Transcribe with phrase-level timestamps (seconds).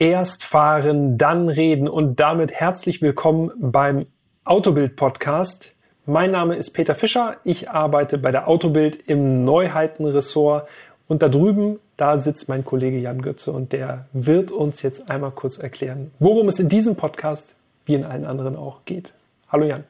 [0.00, 4.06] Erst fahren, dann reden und damit herzlich willkommen beim
[4.46, 5.74] Autobild Podcast.
[6.06, 7.36] Mein Name ist Peter Fischer.
[7.44, 10.66] Ich arbeite bei der Autobild im Neuheitenressort
[11.06, 15.32] und da drüben, da sitzt mein Kollege Jan Götze und der wird uns jetzt einmal
[15.32, 17.54] kurz erklären, worum es in diesem Podcast
[17.84, 19.12] wie in allen anderen auch geht.
[19.52, 19.84] Hallo Jan.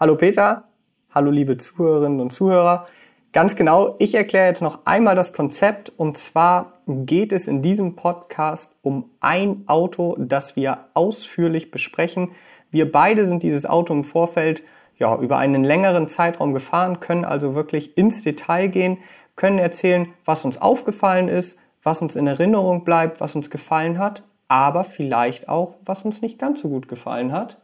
[0.00, 0.64] Hallo Peter.
[1.14, 2.86] Hallo liebe Zuhörerinnen und Zuhörer.
[3.34, 7.96] Ganz genau, ich erkläre jetzt noch einmal das Konzept und zwar geht es in diesem
[7.96, 12.30] Podcast um ein Auto, das wir ausführlich besprechen.
[12.70, 14.62] Wir beide sind dieses Auto im Vorfeld
[14.98, 18.98] ja, über einen längeren Zeitraum gefahren, können also wirklich ins Detail gehen,
[19.34, 24.22] können erzählen, was uns aufgefallen ist, was uns in Erinnerung bleibt, was uns gefallen hat,
[24.46, 27.60] aber vielleicht auch, was uns nicht ganz so gut gefallen hat.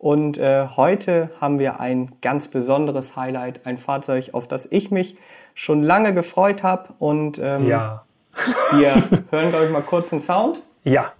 [0.00, 5.18] Und äh, heute haben wir ein ganz besonderes Highlight, ein Fahrzeug, auf das ich mich
[5.52, 6.94] schon lange gefreut habe.
[6.98, 8.06] Und ähm, ja.
[8.72, 8.94] wir
[9.30, 10.62] hören, glaube ich, mal kurz den Sound.
[10.84, 11.12] Ja.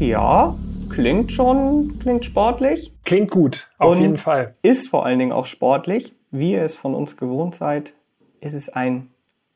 [0.00, 0.56] Ja,
[0.88, 2.92] klingt schon, klingt sportlich.
[3.04, 4.56] Klingt gut, auf jeden Fall.
[4.62, 6.12] Ist vor allen Dingen auch sportlich.
[6.32, 7.92] Wie ihr es von uns gewohnt seid,
[8.40, 9.10] ist es ein,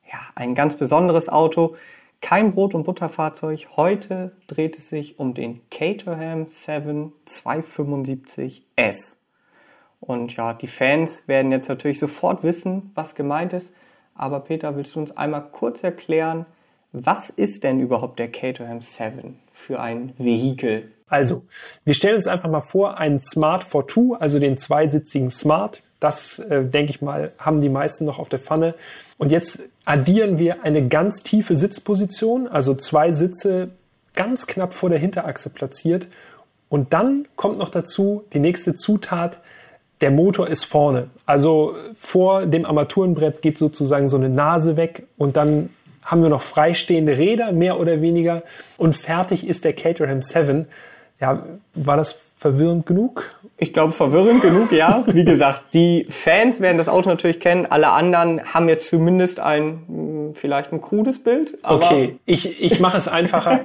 [0.07, 1.75] ja, ein ganz besonderes Auto.
[2.21, 3.69] Kein Brot- und Butterfahrzeug.
[3.77, 9.17] Heute dreht es sich um den Caterham 7 275S.
[10.01, 13.73] Und ja, die Fans werden jetzt natürlich sofort wissen, was gemeint ist.
[14.15, 16.47] Aber Peter, willst du uns einmal kurz erklären,
[16.93, 20.93] was ist denn überhaupt der Caterham 7 für ein Vehikel?
[21.09, 21.45] Also,
[21.85, 25.83] wir stellen uns einfach mal vor, einen Smart 42, also den zweisitzigen Smart.
[26.01, 28.75] Das, äh, denke ich mal, haben die meisten noch auf der Pfanne.
[29.19, 33.71] Und jetzt addieren wir eine ganz tiefe Sitzposition, also zwei Sitze
[34.15, 36.07] ganz knapp vor der Hinterachse platziert.
[36.69, 39.39] Und dann kommt noch dazu die nächste Zutat,
[40.01, 41.09] der Motor ist vorne.
[41.27, 45.71] Also vor dem Armaturenbrett geht sozusagen so eine Nase weg und dann
[46.03, 48.43] haben wir noch freistehende Räder, mehr oder weniger.
[48.79, 50.67] Und fertig ist der Caterham 7.
[51.21, 53.25] Ja, war das verwirrend genug?
[53.59, 55.05] Ich glaube, verwirrend genug, ja.
[55.07, 57.67] Wie gesagt, die Fans werden das Auto natürlich kennen.
[57.67, 61.59] Alle anderen haben jetzt zumindest ein, hm, vielleicht ein krudes Bild.
[61.63, 63.61] okay, ich, ich mache es einfacher.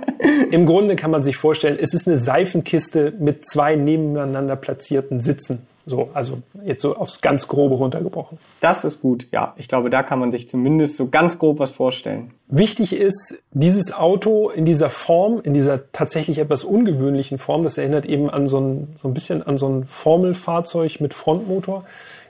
[0.52, 5.66] Im Grunde kann man sich vorstellen, es ist eine Seifenkiste mit zwei nebeneinander platzierten Sitzen.
[5.88, 8.40] So, also jetzt so aufs ganz Grobe runtergebrochen.
[8.60, 9.54] Das ist gut, ja.
[9.56, 12.32] Ich glaube, da kann man sich zumindest so ganz grob was vorstellen.
[12.48, 18.08] Wichtig ist, dieses Auto in dieser Form, in dieser tatsächlich etwas ungewöhnlichen Form, das erinnert
[18.08, 21.86] eben an so ein, so ein bisschen an so ein Formelfahrzeug mit Frontmotor.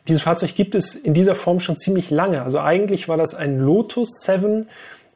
[0.10, 2.44] Dieses Fahrzeug gibt es in dieser Form schon ziemlich lange.
[2.44, 4.68] Also eigentlich war das ein Lotus 7.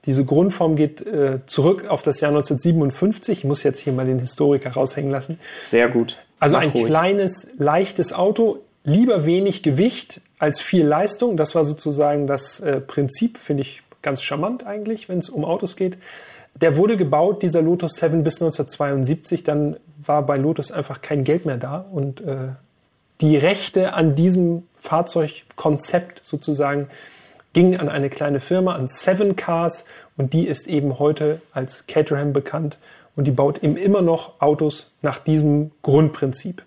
[0.06, 3.40] Diese Grundform geht äh, zurück auf das Jahr 1957.
[3.40, 5.40] Ich muss jetzt hier mal den Historiker raushängen lassen.
[5.66, 6.18] Sehr gut.
[6.40, 6.86] Also Mach ein ruhig.
[6.86, 11.38] kleines, leichtes Auto, lieber wenig Gewicht als viel Leistung.
[11.38, 15.76] Das war sozusagen das äh, Prinzip, finde ich ganz charmant eigentlich, wenn es um Autos
[15.76, 15.98] geht.
[16.56, 19.44] Der wurde gebaut, dieser Lotus 7, bis 1972.
[19.44, 22.50] Dann war bei Lotus einfach kein Geld mehr da und äh,
[23.22, 26.88] die Rechte an diesem Fahrzeugkonzept sozusagen
[27.52, 29.84] gingen an eine kleine Firma, an Seven Cars
[30.18, 32.78] und die ist eben heute als Caterham bekannt
[33.20, 36.64] und die baut eben immer noch Autos nach diesem Grundprinzip.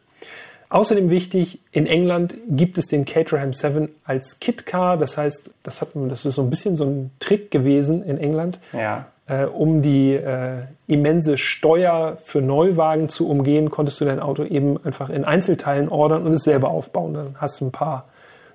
[0.69, 4.99] Außerdem wichtig, in England gibt es den Caterham 7 als Kit-Car.
[4.99, 8.61] Das heißt, das, hat, das ist so ein bisschen so ein Trick gewesen in England,
[8.75, 9.07] ja.
[9.27, 14.79] äh, um die äh, immense Steuer für Neuwagen zu umgehen, konntest du dein Auto eben
[14.85, 17.15] einfach in Einzelteilen ordern und es selber aufbauen.
[17.15, 18.05] Dann hast du ein paar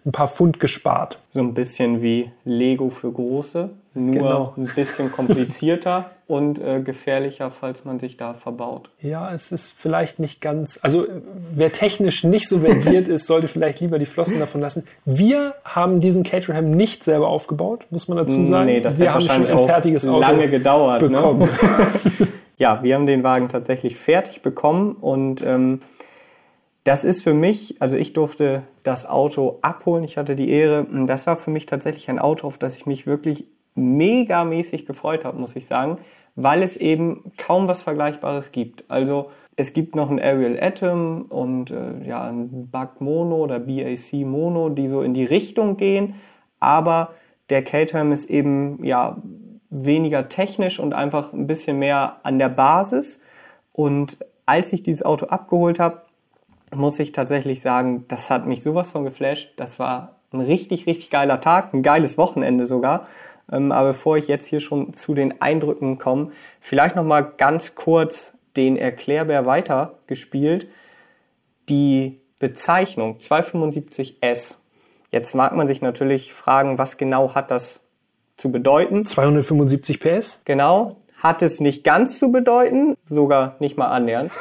[0.05, 1.19] ein paar Pfund gespart.
[1.31, 4.53] So ein bisschen wie Lego für Große, nur genau.
[4.55, 8.89] ein bisschen komplizierter und äh, gefährlicher, falls man sich da verbaut.
[9.01, 11.07] Ja, es ist vielleicht nicht ganz, also
[11.55, 14.83] wer technisch nicht so versiert ist, sollte vielleicht lieber die Flossen davon lassen.
[15.05, 18.65] Wir haben diesen Caterham nicht selber aufgebaut, muss man dazu sagen.
[18.65, 21.01] Nee, das wir haben schon ein fertiges Auto lange gedauert.
[21.01, 21.09] Ne?
[21.09, 21.39] Bekommen.
[21.39, 22.27] Ne?
[22.57, 25.81] ja, wir haben den Wagen tatsächlich fertig bekommen und ähm,
[26.83, 31.27] das ist für mich, also ich durfte das Auto abholen, ich hatte die Ehre, das
[31.27, 33.45] war für mich tatsächlich ein Auto, auf das ich mich wirklich
[33.77, 35.99] megamäßig gefreut habe, muss ich sagen,
[36.35, 38.83] weil es eben kaum was Vergleichbares gibt.
[38.89, 44.13] Also es gibt noch ein Ariel Atom und äh, ja, ein Bug Mono oder BAC
[44.25, 46.15] Mono, die so in die Richtung gehen,
[46.59, 47.13] aber
[47.49, 49.17] der Caterham ist eben ja
[49.69, 53.19] weniger technisch und einfach ein bisschen mehr an der Basis.
[53.73, 56.01] Und als ich dieses Auto abgeholt habe,
[56.73, 59.53] muss ich tatsächlich sagen, das hat mich sowas von geflasht.
[59.57, 63.07] Das war ein richtig, richtig geiler Tag, ein geiles Wochenende sogar.
[63.51, 68.33] Ähm, aber bevor ich jetzt hier schon zu den Eindrücken komme, vielleicht nochmal ganz kurz
[68.55, 70.67] den Erklärbär weitergespielt.
[71.69, 74.57] Die Bezeichnung 275S,
[75.11, 77.79] Jetzt mag man sich natürlich fragen, was genau hat das
[78.35, 79.05] zu bedeuten?
[79.05, 80.41] 275 PS?
[80.43, 84.31] Genau, hat es nicht ganz zu bedeuten, sogar nicht mal annähernd.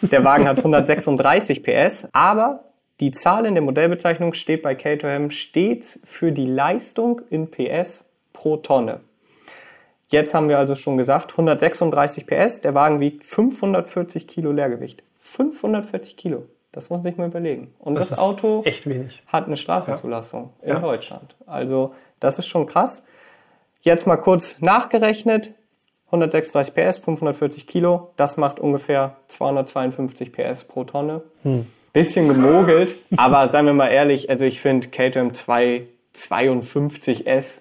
[0.00, 2.64] Der Wagen hat 136 PS, aber
[3.00, 8.04] die Zahl in der Modellbezeichnung steht bei Caterham stets für die Leistung in PS
[8.34, 9.00] pro Tonne.
[10.08, 15.02] Jetzt haben wir also schon gesagt, 136 PS, der Wagen wiegt 540 Kilo Leergewicht.
[15.20, 16.42] 540 Kilo.
[16.72, 17.72] Das muss man sich mal überlegen.
[17.78, 18.62] Und das, Das Auto
[19.28, 20.80] hat eine Straßenzulassung in Ja.
[20.80, 21.34] Deutschland.
[21.46, 23.02] Also das ist schon krass.
[23.80, 25.54] Jetzt mal kurz nachgerechnet.
[26.06, 31.22] 136 PS, 540 Kilo, das macht ungefähr 252 PS pro Tonne.
[31.42, 31.66] Hm.
[31.92, 37.60] Bisschen gemogelt, aber seien wir mal ehrlich, also ich finde Caterham 252S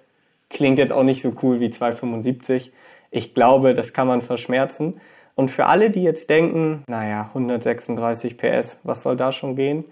[0.54, 2.72] klingt jetzt auch nicht so cool wie 275.
[3.12, 5.02] Ich glaube, das kann man verschmerzen.
[5.36, 9.86] Und für alle, die jetzt denken, naja, 136 PS, was soll da schon gehen?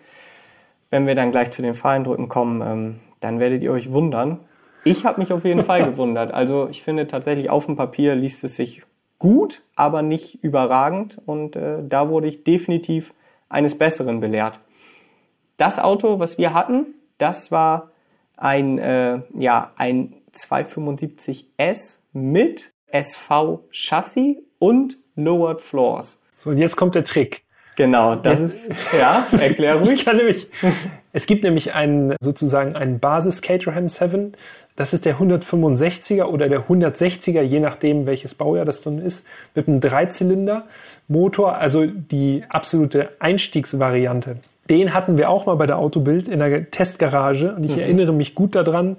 [0.89, 4.39] Wenn wir dann gleich zu den Fahreindrücken kommen, ähm, dann werdet ihr euch wundern.
[4.83, 6.33] Ich habe mich auf jeden Fall gewundert.
[6.33, 8.83] Also ich finde tatsächlich auf dem Papier liest es sich
[9.19, 11.19] gut, aber nicht überragend.
[11.25, 13.13] Und äh, da wurde ich definitiv
[13.49, 14.59] eines Besseren belehrt.
[15.57, 17.91] Das Auto, was wir hatten, das war
[18.37, 26.19] ein, äh, ja, ein 275S mit SV-Chassis und Lowered Floors.
[26.35, 27.43] So, und jetzt kommt der Trick.
[27.75, 30.05] Genau, das ist, ja, erklär Ich ruhig.
[30.05, 30.49] kann nämlich,
[31.13, 34.33] es gibt nämlich einen, sozusagen einen Basis Caterham 7.
[34.75, 39.25] Das ist der 165er oder der 160er, je nachdem, welches Baujahr das dann ist,
[39.55, 44.37] mit einem Dreizylinder-Motor, also die absolute Einstiegsvariante.
[44.69, 48.35] Den hatten wir auch mal bei der Autobild in der Testgarage und ich erinnere mich
[48.35, 48.97] gut daran.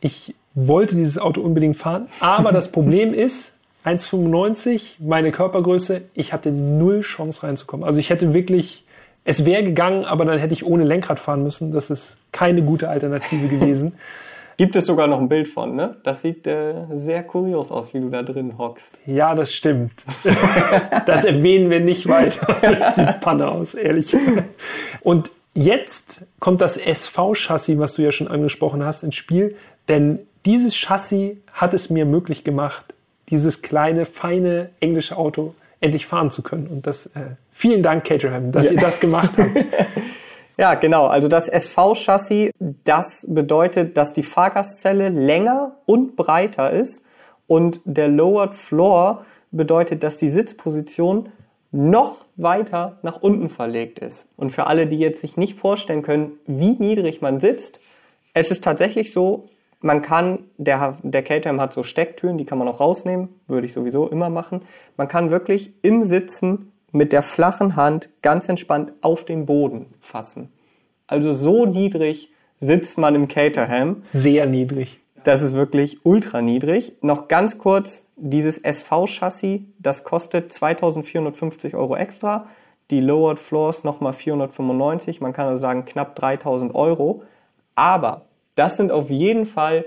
[0.00, 0.34] Ich
[0.66, 3.52] wollte dieses Auto unbedingt fahren, aber das Problem ist,
[3.84, 7.86] 1,95, meine Körpergröße, ich hatte null Chance reinzukommen.
[7.86, 8.84] Also ich hätte wirklich,
[9.24, 11.72] es wäre gegangen, aber dann hätte ich ohne Lenkrad fahren müssen.
[11.72, 13.94] Das ist keine gute Alternative gewesen.
[14.58, 15.96] Gibt es sogar noch ein Bild von, ne?
[16.02, 18.98] Das sieht äh, sehr kurios aus, wie du da drin hockst.
[19.06, 19.92] Ja, das stimmt.
[21.06, 22.56] Das erwähnen wir nicht weiter.
[22.78, 24.14] Das sieht Panne aus, ehrlich.
[25.00, 29.54] Und jetzt kommt das SV-Chassis, was du ja schon angesprochen hast, ins Spiel.
[29.88, 30.18] Denn
[30.48, 32.94] dieses Chassis hat es mir möglich gemacht,
[33.28, 36.68] dieses kleine, feine englische Auto endlich fahren zu können.
[36.68, 39.50] Und das, äh, vielen Dank, Caterham, dass ihr das gemacht habt.
[40.60, 41.06] Ja, genau.
[41.06, 42.50] Also das SV-Chassis,
[42.82, 47.04] das bedeutet, dass die Fahrgastzelle länger und breiter ist
[47.46, 51.28] und der Lowered Floor bedeutet, dass die Sitzposition
[51.70, 54.26] noch weiter nach unten verlegt ist.
[54.36, 57.78] Und für alle, die jetzt sich nicht vorstellen können, wie niedrig man sitzt,
[58.34, 59.48] es ist tatsächlich so,
[59.80, 63.72] man kann, der, der Caterham hat so Stecktüren, die kann man auch rausnehmen, würde ich
[63.72, 64.62] sowieso immer machen.
[64.96, 70.50] Man kann wirklich im Sitzen mit der flachen Hand ganz entspannt auf den Boden fassen.
[71.06, 74.02] Also so niedrig sitzt man im Caterham.
[74.12, 75.00] Sehr niedrig.
[75.24, 76.92] Das ist wirklich ultra niedrig.
[77.02, 82.46] Noch ganz kurz, dieses SV-Chassis, das kostet 2450 Euro extra.
[82.90, 85.20] Die Lowered Floors nochmal 495.
[85.20, 87.22] Man kann also sagen knapp 3000 Euro.
[87.74, 88.22] Aber
[88.58, 89.84] das sind auf jeden Fall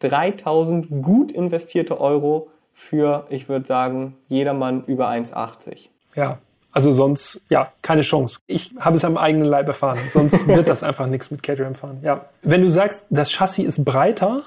[0.00, 5.88] 3000 gut investierte Euro für, ich würde sagen, jedermann über 1,80.
[6.14, 6.38] Ja,
[6.72, 8.40] also sonst, ja, keine Chance.
[8.46, 9.98] Ich habe es am eigenen Leib erfahren.
[10.08, 11.98] Sonst wird das einfach nichts mit Caterham fahren.
[12.02, 12.26] Ja.
[12.42, 14.44] Wenn du sagst, das Chassis ist breiter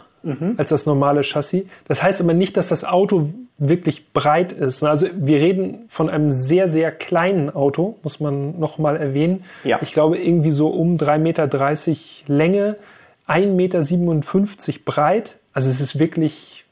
[0.58, 3.30] als das normale Chassis, das heißt aber nicht, dass das Auto
[3.60, 4.84] wirklich breit ist.
[4.84, 9.44] Also wir reden von einem sehr, sehr kleinen Auto, muss man nochmal erwähnen.
[9.64, 9.78] Ja.
[9.84, 11.48] Ich glaube irgendwie so um 3,30 Meter
[12.26, 12.78] Länge,
[13.28, 15.38] 1,57 Meter breit.
[15.54, 16.66] Also es ist wirklich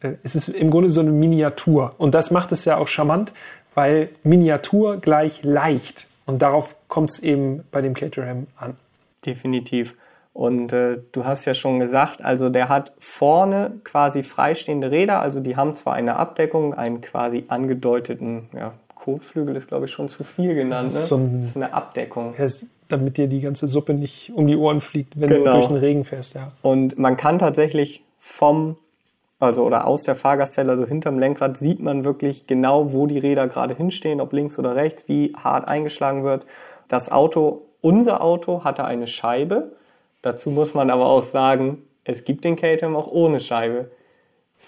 [0.00, 1.94] äh, es ist im Grunde so eine Miniatur.
[1.98, 3.32] Und das macht es ja auch charmant,
[3.74, 6.06] weil Miniatur gleich leicht.
[6.26, 8.76] Und darauf kommt es eben bei dem Caterham an.
[9.26, 9.94] Definitiv.
[10.32, 15.38] Und äh, du hast ja schon gesagt, also der hat vorne quasi freistehende Räder, also
[15.38, 20.24] die haben zwar eine Abdeckung, einen quasi angedeuteten, ja, Kotflügel ist glaube ich schon zu
[20.24, 20.94] viel genannt, ne?
[20.94, 22.34] Das ist so ein- das ist eine Abdeckung.
[22.36, 22.46] Ja,
[22.88, 25.44] Damit dir die ganze Suppe nicht um die Ohren fliegt, wenn Genau.
[25.44, 26.34] du durch den Regen fährst.
[26.34, 26.52] Ja.
[26.62, 28.76] Und man kann tatsächlich vom,
[29.40, 33.48] also oder aus der Fahrgastzelle, also hinterm Lenkrad, sieht man wirklich genau, wo die Räder
[33.48, 36.46] gerade hinstehen, ob links oder rechts, wie hart eingeschlagen wird.
[36.88, 39.72] Das Auto, unser Auto hatte eine Scheibe.
[40.22, 43.90] Dazu muss man aber auch sagen, es gibt den Caterham auch ohne Scheibe.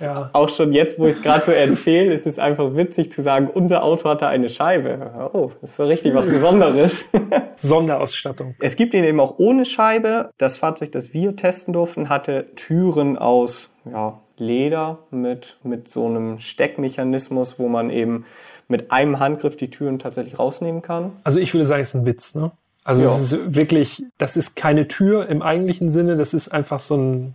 [0.01, 0.31] Ja.
[0.33, 3.49] Auch schon jetzt, wo ich es gerade so erzähle, ist es einfach witzig zu sagen,
[3.53, 5.31] unser Auto hatte eine Scheibe.
[5.33, 7.05] Oh, das ist so richtig was Besonderes.
[7.59, 8.55] Sonderausstattung.
[8.61, 10.31] Es gibt ihn eben auch ohne Scheibe.
[10.39, 16.39] Das Fahrzeug, das wir testen durften, hatte Türen aus ja, Leder mit, mit so einem
[16.39, 18.27] Steckmechanismus, wo man eben
[18.69, 21.13] mit einem Handgriff die Türen tatsächlich rausnehmen kann.
[21.25, 22.35] Also ich würde sagen, es ist ein Witz.
[22.35, 22.51] Ne?
[22.85, 23.11] Also Ja.
[23.11, 27.35] es ist wirklich, das ist keine Tür im eigentlichen Sinne, das ist einfach so ein,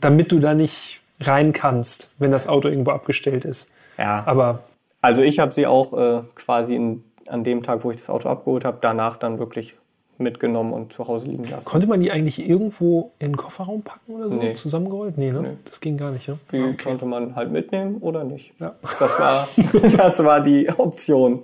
[0.00, 3.68] damit du da nicht rein kannst, wenn das Auto irgendwo abgestellt ist.
[3.98, 4.22] Ja.
[4.26, 4.60] Aber
[5.00, 8.28] Also ich habe sie auch äh, quasi in, an dem Tag, wo ich das Auto
[8.28, 9.74] abgeholt habe, danach dann wirklich
[10.18, 11.64] mitgenommen und zu Hause liegen lassen.
[11.64, 14.38] konnte man die eigentlich irgendwo in den Kofferraum packen oder so?
[14.38, 14.54] Nee.
[14.54, 15.18] Zusammengerollt?
[15.18, 15.42] Nee, ne?
[15.42, 15.56] Nee.
[15.66, 16.38] Das ging gar nicht, ne?
[16.52, 18.54] Die konnte man halt mitnehmen oder nicht.
[18.58, 18.76] Ja.
[18.98, 19.48] Das war,
[19.96, 21.42] das war die Option.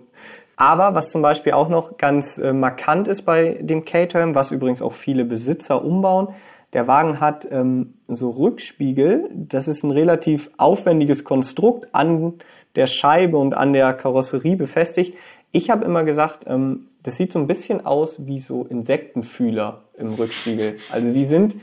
[0.57, 4.81] Aber was zum Beispiel auch noch ganz äh, markant ist bei dem Caterham, was übrigens
[4.81, 6.29] auch viele Besitzer umbauen,
[6.73, 9.29] der Wagen hat ähm, so Rückspiegel.
[9.35, 12.35] Das ist ein relativ aufwendiges Konstrukt an
[12.77, 15.15] der Scheibe und an der Karosserie befestigt.
[15.51, 20.15] Ich habe immer gesagt, ähm, das sieht so ein bisschen aus wie so Insektenfühler im
[20.15, 20.77] Rückspiegel.
[20.93, 21.57] Also die sind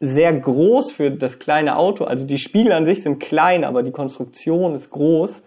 [0.00, 2.04] sehr groß für das kleine Auto.
[2.04, 5.42] Also die Spiegel an sich sind klein, aber die Konstruktion ist groß.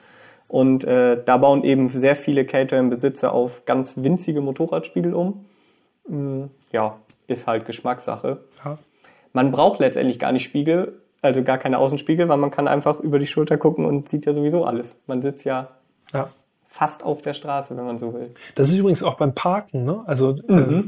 [0.48, 5.46] Und äh, da bauen eben sehr viele Caterham-Besitzer auf ganz winzige Motorradspiegel um.
[6.08, 6.98] Mm, ja,
[7.28, 8.40] ist halt Geschmackssache.
[8.66, 8.80] Ja.
[9.34, 13.20] Man braucht letztendlich gar nicht Spiegel, also gar keine Außenspiegel, weil man kann einfach über
[13.20, 14.96] die Schulter gucken und sieht ja sowieso alles.
[15.08, 15.68] Man sitzt ja
[16.14, 16.30] ja.
[16.68, 18.32] fast auf der Straße, wenn man so will.
[18.56, 20.04] Das ist übrigens auch beim Parken, ne?
[20.06, 20.84] Also äh,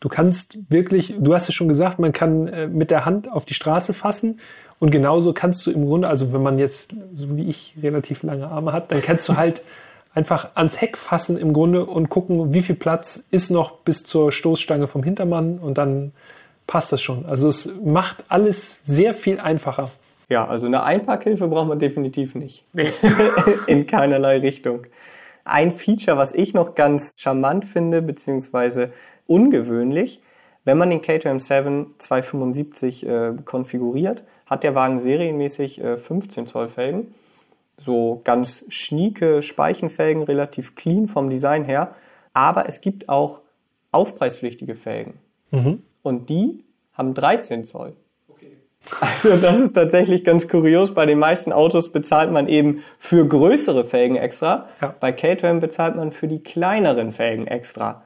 [0.00, 3.44] du kannst wirklich, du hast ja schon gesagt, man kann äh, mit der Hand auf
[3.44, 4.40] die Straße fassen
[4.78, 8.48] und genauso kannst du im Grunde, also wenn man jetzt, so wie ich, relativ lange
[8.48, 9.62] Arme hat, dann kannst du halt
[10.14, 14.32] einfach ans Heck fassen im Grunde und gucken, wie viel Platz ist noch bis zur
[14.32, 16.12] Stoßstange vom Hintermann und dann
[16.68, 17.26] passt das schon.
[17.26, 19.90] Also es macht alles sehr viel einfacher.
[20.28, 22.64] Ja, also eine Einparkhilfe braucht man definitiv nicht.
[23.66, 24.86] In keinerlei Richtung.
[25.44, 28.92] Ein Feature, was ich noch ganz charmant finde, beziehungsweise
[29.26, 30.20] ungewöhnlich,
[30.64, 36.68] wenn man den Caterham 7 275 äh, konfiguriert, hat der Wagen serienmäßig äh, 15 Zoll
[36.68, 37.14] Felgen.
[37.78, 41.94] So ganz schnieke Speichenfelgen, relativ clean vom Design her.
[42.34, 43.40] Aber es gibt auch
[43.92, 45.14] aufpreispflichtige Felgen.
[46.02, 46.64] Und die
[46.94, 47.94] haben 13 Zoll.
[49.00, 50.94] Also das ist tatsächlich ganz kurios.
[50.94, 54.68] Bei den meisten Autos bezahlt man eben für größere Felgen extra.
[54.80, 54.94] Ja.
[54.98, 58.02] Bei Caterham bezahlt man für die kleineren Felgen extra.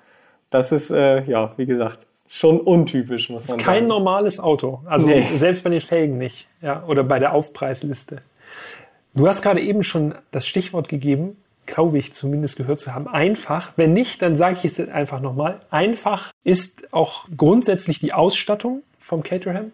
[0.51, 3.87] Das ist, äh, ja, wie gesagt, schon untypisch, muss man Kein sagen.
[3.89, 4.81] normales Auto.
[4.87, 5.27] Also Nee.
[5.37, 6.49] selbst bei den Felgen nicht.
[6.63, 8.23] Ja, oder bei der Aufpreisliste.
[9.15, 13.09] Du hast gerade eben schon das Stichwort gegeben, glaube ich zumindest gehört zu haben.
[13.09, 13.73] Einfach.
[13.77, 15.61] Wenn nicht, dann sage ich es einfach nochmal.
[15.71, 19.73] Einfach ist auch grundsätzlich die Ausstattung vom Caterham.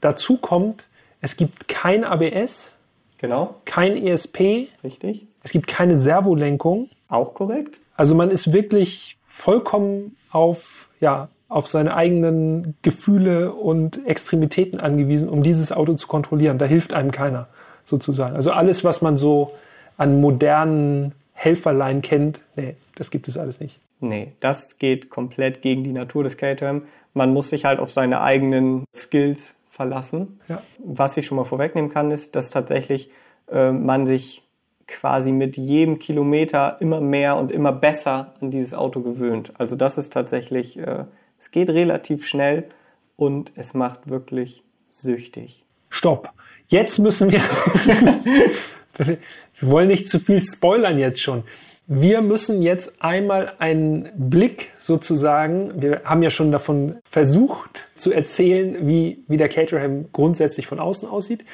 [0.00, 0.86] Dazu kommt,
[1.20, 2.74] es gibt kein ABS,
[3.18, 5.26] Genau, kein ESP, richtig.
[5.42, 6.88] es gibt keine Servolenkung.
[7.08, 7.78] Auch korrekt.
[7.94, 15.42] Also man ist wirklich vollkommen auf, ja, auf seine eigenen Gefühle und Extremitäten angewiesen, um
[15.42, 16.56] dieses Auto zu kontrollieren.
[16.56, 17.48] Da hilft einem keiner,
[17.84, 18.36] sozusagen.
[18.36, 19.52] Also alles, was man so
[19.98, 23.80] an modernen Helferlein kennt, nee, das gibt es alles nicht.
[23.98, 26.82] Nee, das geht komplett gegen die Natur des Caterham.
[27.14, 30.38] Man muss sich halt auf seine eigenen Skills verlassen.
[30.48, 30.62] Ja.
[30.84, 33.10] Was ich schon mal vorwegnehmen kann, ist, dass tatsächlich
[33.50, 34.42] äh, man sich
[34.86, 39.54] quasi mit jedem Kilometer immer mehr und immer besser an dieses Auto gewöhnt.
[39.56, 41.04] Also das ist tatsächlich, äh,
[41.38, 42.68] es geht relativ schnell
[43.16, 45.64] und es macht wirklich süchtig.
[45.88, 46.28] Stopp.
[46.66, 47.40] Jetzt müssen wir,
[49.60, 51.44] wir wollen nicht zu viel spoilern jetzt schon.
[51.86, 58.86] Wir müssen jetzt einmal einen Blick sozusagen, wir haben ja schon davon versucht zu erzählen,
[58.86, 61.44] wie, wie der Caterham grundsätzlich von außen aussieht.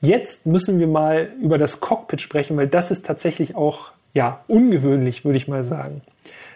[0.00, 5.24] Jetzt müssen wir mal über das Cockpit sprechen, weil das ist tatsächlich auch, ja, ungewöhnlich,
[5.24, 6.02] würde ich mal sagen.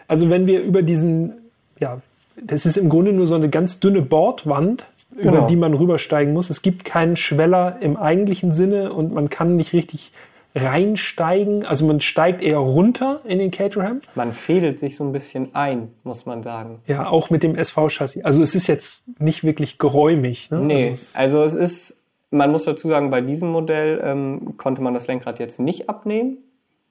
[0.06, 1.32] Also wenn wir über diesen,
[1.80, 2.00] ja,
[2.40, 5.46] das ist im Grunde nur so eine ganz dünne Bordwand, über Genau.
[5.46, 6.50] die man rübersteigen muss.
[6.50, 10.12] Es gibt keinen Schweller im eigentlichen Sinne und man kann nicht richtig
[10.56, 11.64] reinsteigen.
[11.64, 14.00] Also man steigt eher runter in den Caterham.
[14.14, 16.80] Man fädelt sich so ein bisschen ein, muss man sagen.
[16.86, 18.24] Ja, auch mit dem SV-Chassis.
[18.24, 20.50] Also es ist jetzt nicht wirklich geräumig.
[20.50, 20.60] Ne?
[20.60, 21.96] Nee, Also es, also es ist,
[22.30, 26.38] man muss dazu sagen, bei diesem Modell ähm, konnte man das Lenkrad jetzt nicht abnehmen.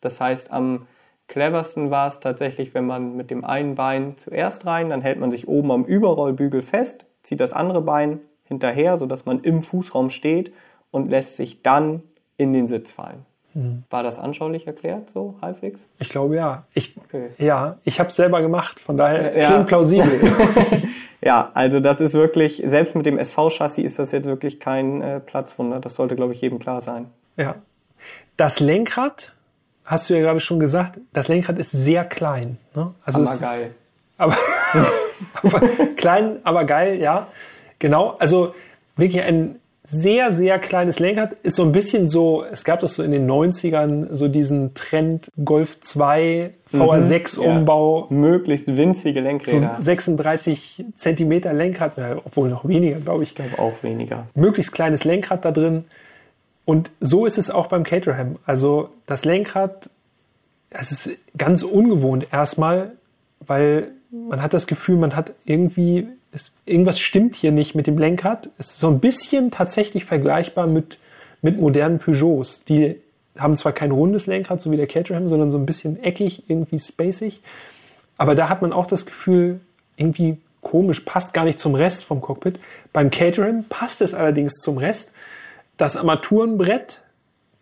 [0.01, 0.85] Das heißt, am
[1.27, 5.31] cleversten war es tatsächlich, wenn man mit dem einen Bein zuerst rein, dann hält man
[5.31, 10.53] sich oben am Überrollbügel fest, zieht das andere Bein hinterher, sodass man im Fußraum steht
[10.91, 12.03] und lässt sich dann
[12.37, 13.25] in den Sitz fallen.
[13.89, 15.79] War das anschaulich erklärt, so halbwegs?
[15.99, 16.65] ich glaube ja.
[16.73, 17.29] Ich, Okay.
[17.37, 18.79] Ja, ich habe es selber gemacht.
[18.81, 19.47] Von daher Ja.
[19.47, 20.21] klingt plausibel.
[21.21, 25.19] Ja, also das ist wirklich, selbst mit dem SV-Chassis ist das jetzt wirklich kein äh,
[25.19, 25.79] Platzwunder.
[25.79, 27.07] Das sollte, glaube ich, jedem klar sein.
[27.37, 27.55] ja.
[28.37, 29.33] Das Lenkrad,
[29.85, 32.57] hast du ja gerade schon gesagt, das Lenkrad ist sehr klein.
[32.75, 32.93] Ne?
[33.05, 33.71] Also ist- geil.
[34.17, 34.35] Aber,
[35.43, 35.59] aber
[35.95, 37.27] klein, aber geil, ja.
[37.79, 38.15] Genau.
[38.19, 38.53] Also
[38.97, 41.33] wirklich ein sehr, sehr kleines Lenkrad.
[41.43, 45.29] Ist so ein bisschen so, es gab das so in den 90ern, so diesen Trend
[45.43, 47.43] Golf 2 VR6 Mhm.
[47.43, 47.51] Ja.
[47.57, 48.07] Umbau.
[48.09, 49.75] Möglichst winzige So Lenkräder.
[49.77, 51.93] ein 36 Zentimeter Lenkrad,
[52.25, 53.29] obwohl noch weniger, glaube ich.
[53.29, 54.27] Ich glaube auch weniger.
[54.35, 55.85] Möglichst kleines Lenkrad da drin.
[56.65, 58.37] Und so ist es auch beim Caterham.
[58.45, 59.89] Also das Lenkrad,
[60.71, 62.93] es ist ganz ungewohnt erstmal,
[63.45, 67.97] weil man hat das Gefühl, man hat irgendwie, es, irgendwas stimmt hier nicht mit dem
[67.97, 68.49] Lenkrad.
[68.57, 70.99] Es ist so ein bisschen tatsächlich vergleichbar mit,
[71.41, 72.63] mit modernen Peugeots.
[72.65, 72.97] Die
[73.37, 76.79] haben zwar kein rundes Lenkrad, so wie der Caterham, sondern so ein bisschen eckig, irgendwie
[76.79, 77.41] spacig.
[78.17, 79.61] Aber da hat man auch das Gefühl,
[79.95, 82.59] irgendwie komisch, passt gar nicht zum Rest vom Cockpit.
[82.91, 85.11] Beim Caterham passt es allerdings zum Rest.
[85.77, 87.01] Das Armaturenbrett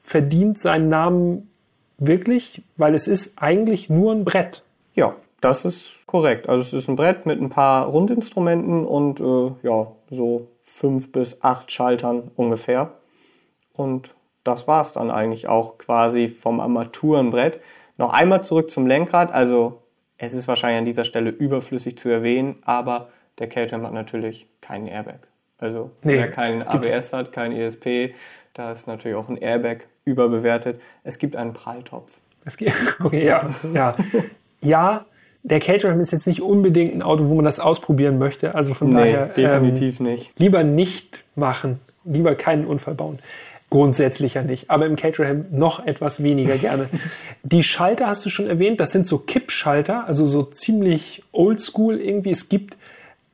[0.04, 1.50] verdient seinen Namen
[1.98, 4.64] wirklich, weil es ist eigentlich nur ein Brett.
[4.96, 6.48] Ja, das ist korrekt.
[6.48, 11.42] Also es ist ein Brett mit ein paar Rundinstrumenten und äh, ja, so fünf bis
[11.42, 12.94] acht Schaltern ungefähr.
[13.74, 17.60] Und das war's dann eigentlich auch quasi vom Armaturenbrett.
[17.98, 19.32] Noch einmal zurück zum Lenkrad.
[19.32, 19.82] Also
[20.18, 23.10] es ist wahrscheinlich an dieser Stelle überflüssig zu erwähnen, aber
[23.40, 25.20] der Caterham hat natürlich keinen Airbag.
[25.58, 28.14] Also Nee, wer keinen ABS hat, kein ESP,
[28.54, 30.80] da ist natürlich auch ein Airbag überbewertet.
[31.04, 32.12] Es gibt einen Pralltopf.
[32.44, 32.74] Das geht,
[33.04, 33.96] okay, ja, ja.
[34.62, 35.06] Ja,
[35.44, 38.56] der Caterham ist jetzt nicht unbedingt ein Auto, wo man das ausprobieren möchte.
[38.56, 40.28] Also von Nee, daher definitiv nicht.
[40.28, 43.20] Ähm, lieber nicht machen, lieber keinen Unfall bauen.
[43.70, 46.90] Grundsätzlich ja nicht, aber im Caterham noch etwas weniger gerne.
[47.44, 52.32] Die Schalter hast du schon erwähnt, das sind so Kippschalter, also so ziemlich oldschool irgendwie.
[52.32, 52.78] Es gibt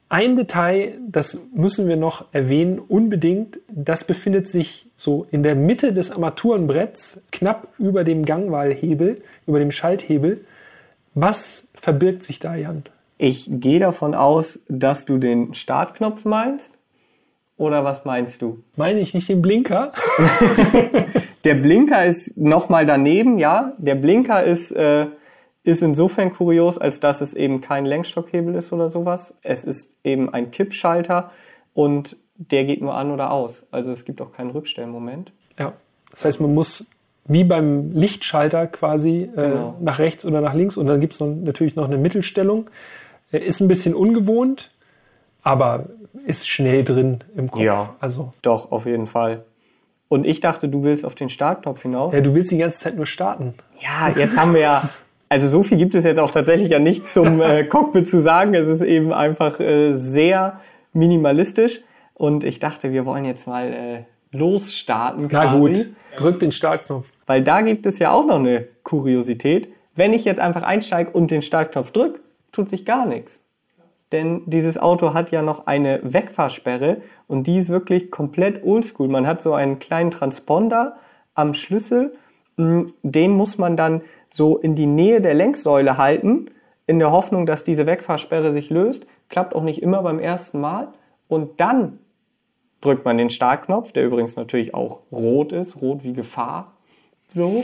[0.07, 3.59] ein Detail, das müssen wir noch erwähnen, unbedingt.
[3.67, 9.71] Das befindet sich so in der Mitte des Armaturenbretts, knapp über dem Gangwahlhebel, über dem
[9.71, 10.41] Schalthebel.
[11.13, 12.83] Was verbirgt sich da, Jan?
[13.17, 16.71] Ich gehe davon aus, dass du den Startknopf meinst.
[17.57, 18.63] Oder was meinst du?
[18.77, 19.91] Meine ich nicht den Blinker?
[21.43, 23.73] Der Blinker ist nochmal daneben, ja.
[23.77, 25.07] Der Blinker ist, äh,
[25.63, 29.33] ist insofern kurios, als dass es eben kein Lenkstockhebel ist oder sowas.
[29.41, 31.31] Es ist eben ein Kippschalter
[31.73, 33.65] und der geht nur an oder aus.
[33.71, 35.33] Also es gibt auch keinen Rückstellmoment.
[35.57, 35.73] Ja.
[36.11, 36.87] Das heißt, man muss
[37.29, 39.75] wie beim Lichtschalter quasi äh, Genau.
[39.79, 42.69] nach rechts oder nach links und dann gibt es natürlich noch eine Mittelstellung.
[43.31, 44.71] Äh, ist ein bisschen ungewohnt,
[45.43, 45.85] aber
[46.25, 47.61] ist schnell drin im Kopf.
[47.61, 47.95] Ja.
[48.01, 49.43] Also, Doch, auf jeden Fall.
[50.09, 52.13] Und ich dachte, du willst auf den Startknopf hinaus.
[52.13, 53.53] ja, du willst die ganze Zeit nur starten.
[53.79, 54.89] Ja, jetzt haben wir ja,
[55.29, 58.55] also so viel gibt es jetzt auch tatsächlich ja nicht zum äh, Cockpit zu sagen.
[58.55, 60.59] Es ist eben einfach äh, sehr
[60.93, 61.81] minimalistisch.
[62.15, 64.03] Und ich dachte, wir wollen jetzt mal äh,
[64.35, 65.29] losstarten.
[65.31, 65.57] Na quasi.
[65.59, 65.87] gut,
[66.17, 67.05] drück den Startknopf.
[67.29, 69.71] Weil da gibt es ja auch noch eine Kuriosität.
[69.93, 73.39] Wenn ich jetzt einfach einsteige und den Startknopf drücke, tut sich gar nichts.
[74.11, 79.09] Denn dieses Auto hat ja noch eine Wegfahrsperre und die ist wirklich komplett oldschool.
[79.09, 80.95] Man hat so einen kleinen Transponder
[81.35, 82.15] am Schlüssel,
[82.57, 86.49] mm, den muss man dann so in die Nähe der Lenksäule halten,
[86.87, 89.05] in der Hoffnung, dass diese Wegfahrsperre sich löst.
[89.29, 90.87] Klappt auch nicht immer beim ersten Mal.
[91.27, 91.99] Und dann
[92.81, 96.73] drückt man den Startknopf, der übrigens natürlich auch rot ist, rot wie Gefahr.
[97.29, 97.63] So.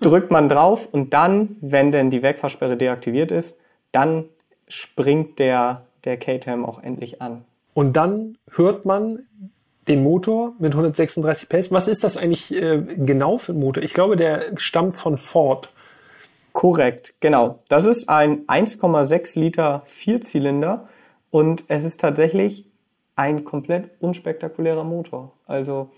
[0.00, 3.56] Drückt man drauf und dann, wenn denn die Wegfahrsperre deaktiviert ist,
[3.92, 4.26] dann
[4.68, 7.44] springt der, der Caterham auch endlich an.
[7.74, 9.26] Und dann hört man
[9.88, 11.70] den Motor mit 136 PS.
[11.72, 13.82] Was ist das eigentlich äh, genau für ein Motor?
[13.82, 15.70] Ich glaube, der stammt von Ford.
[16.52, 17.58] Korrekt, genau.
[17.68, 20.88] Das ist ein 1,6 Liter Vierzylinder
[21.30, 22.64] und es ist tatsächlich
[23.16, 25.32] ein komplett unspektakulärer Motor.
[25.46, 25.90] Also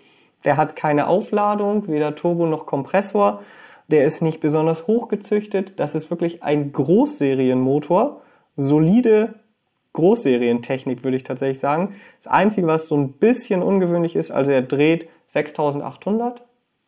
[0.44, 3.42] der hat keine Aufladung, weder Turbo noch Kompressor.
[3.88, 5.78] Der ist nicht besonders hochgezüchtet.
[5.78, 8.20] Das ist wirklich ein Großserienmotor.
[8.56, 9.34] Solide
[9.92, 11.94] Großserientechnik, würde ich tatsächlich sagen.
[12.22, 16.42] Das Einzige, was so ein bisschen ungewöhnlich ist, also er dreht 6800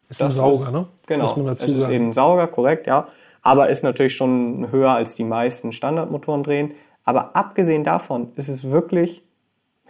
[0.08, 0.86] Ist ein das Sauger, ist- ne?
[1.06, 1.24] Genau.
[1.24, 1.94] Muss man dazu es ist sagen.
[1.94, 3.08] eben ein Sauger, korrekt, ja.
[3.42, 6.72] Aber ist natürlich schon höher als die meisten Standardmotoren drehen.
[7.04, 9.24] Aber abgesehen davon ist es wirklich,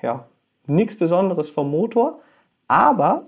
[0.03, 0.27] ja,
[0.67, 2.21] nichts Besonderes vom Motor.
[2.69, 3.27] Aber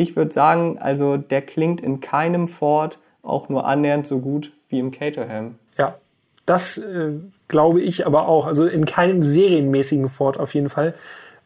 [0.00, 4.78] ich würde sagen, also der klingt in keinem Ford auch nur annähernd so gut wie
[4.78, 5.56] im Caterham.
[5.76, 5.96] Ja,
[6.46, 7.12] das äh,
[7.48, 8.46] glaube ich aber auch.
[8.46, 10.94] Also in keinem serienmäßigen Ford auf jeden Fall.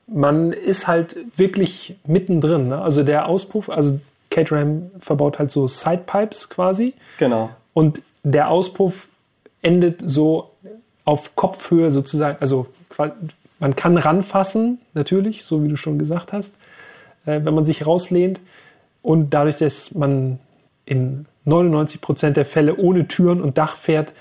[0.07, 2.69] Man ist halt wirklich mittendrin.
[2.69, 2.81] Ne?
[2.81, 3.99] Also der Auspuff, also
[4.31, 6.95] Caterham verbaut halt so Sidepipes quasi.
[7.19, 7.51] Genau.
[7.73, 9.09] Und der Auspuff
[9.63, 10.51] endet so
[11.05, 12.39] auf Kopfhöhe sozusagen.
[12.41, 12.67] Also
[13.59, 16.55] man kann ranfassen, natürlich, so wie du schon gesagt hast,
[17.27, 18.41] äh, wenn man sich rauslehnt.
[19.03, 20.39] Und dadurch, dass man
[20.87, 24.13] in 99 Prozent der Fälle ohne Türen und Dach fährt,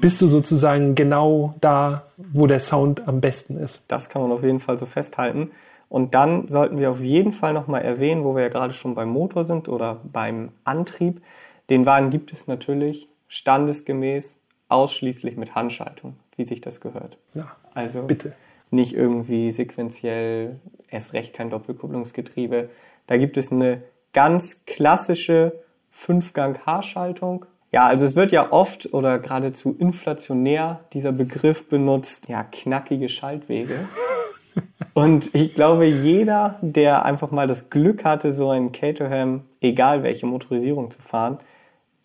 [0.00, 3.82] bist du sozusagen genau da, wo der Sound am besten ist.
[3.88, 5.50] Das kann man auf jeden Fall so festhalten.
[5.88, 9.08] Und dann sollten wir auf jeden Fall nochmal erwähnen, wo wir ja gerade schon beim
[9.08, 11.22] Motor sind oder beim Antrieb.
[11.70, 14.36] Den Wagen gibt es natürlich standesgemäß
[14.68, 17.18] ausschließlich mit Handschaltung, wie sich das gehört.
[17.34, 18.32] Ja, Also bitte.
[18.70, 22.70] Nicht irgendwie sequenziell, erst recht kein Doppelkupplungsgetriebe.
[23.06, 25.52] Da gibt es eine ganz klassische
[25.90, 27.46] Fünfgang-H-Schaltung.
[27.72, 33.80] Ja, also es wird ja oft oder geradezu inflationär dieser Begriff benutzt, ja, knackige Schaltwege.
[34.94, 40.26] Und ich glaube, jeder, der einfach mal das Glück hatte, so einen Caterham, egal welche
[40.26, 41.38] Motorisierung zu fahren,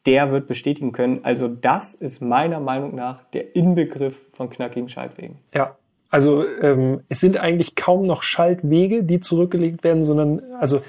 [0.06, 1.22] der wird bestätigen können.
[1.24, 5.38] Also das ist meiner Meinung nach der Inbegriff von knackigen Schaltwegen.
[5.54, 5.76] Ja.
[6.12, 10.82] Also ähm, es sind eigentlich kaum noch Schaltwege, die zurückgelegt werden, sondern also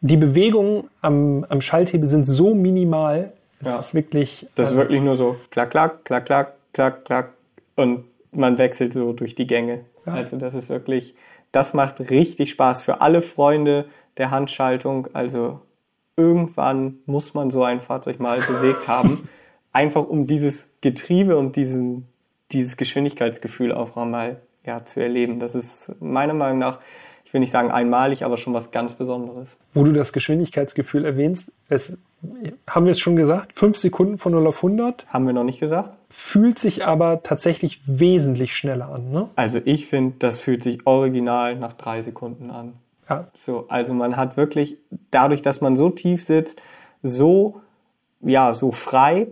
[0.00, 3.78] die Bewegungen am, am Schalthebel sind so minimal, es Ja.
[3.78, 4.46] ist wirklich.
[4.56, 7.30] Das ist äh, wirklich nur so klack, klack, klack, klack, klack, klack
[7.76, 9.80] und man wechselt so durch die Gänge.
[10.04, 10.14] Ja.
[10.14, 11.14] Also das ist wirklich,
[11.52, 13.86] das macht richtig Spaß für alle Freunde
[14.18, 15.08] der Handschaltung.
[15.14, 15.60] Also
[16.16, 19.28] irgendwann muss man so ein Fahrzeug mal bewegt haben,
[19.72, 22.06] einfach um dieses Getriebe und diesen,
[22.52, 25.40] dieses Geschwindigkeitsgefühl auch mal ja, zu erleben.
[25.40, 26.80] Das ist meiner Meinung nach,
[27.24, 29.56] ich will nicht sagen einmalig, aber schon was ganz Besonderes.
[29.74, 31.92] wo du das Geschwindigkeitsgefühl erwähnst, es,
[32.68, 35.60] haben wir es schon gesagt, fünf Sekunden von 0 auf 100, Haben wir noch nicht
[35.60, 35.90] gesagt?
[36.08, 39.10] fühlt sich aber tatsächlich wesentlich schneller an.
[39.10, 39.28] Ne?
[39.36, 42.74] Also ich finde, das fühlt sich original nach drei Sekunden an.
[43.08, 44.78] Ja, So, also man hat wirklich,
[45.10, 46.60] dadurch, dass man so tief sitzt,
[47.02, 47.60] so,
[48.20, 49.28] ja, so frei,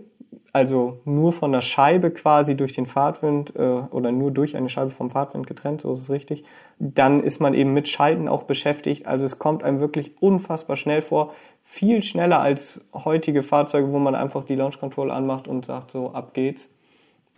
[0.55, 4.89] also nur von der Scheibe quasi durch den Fahrtwind äh, oder nur durch eine Scheibe
[4.89, 6.45] vom Fahrtwind getrennt, so ist es richtig.
[6.79, 9.05] Dann ist man eben mit Schalten auch beschäftigt.
[9.05, 11.33] Also es kommt einem wirklich unfassbar schnell vor.
[11.65, 16.13] Viel schneller als heutige Fahrzeuge, wo man einfach die Launch Control anmacht und sagt, so,
[16.13, 16.69] ab geht's.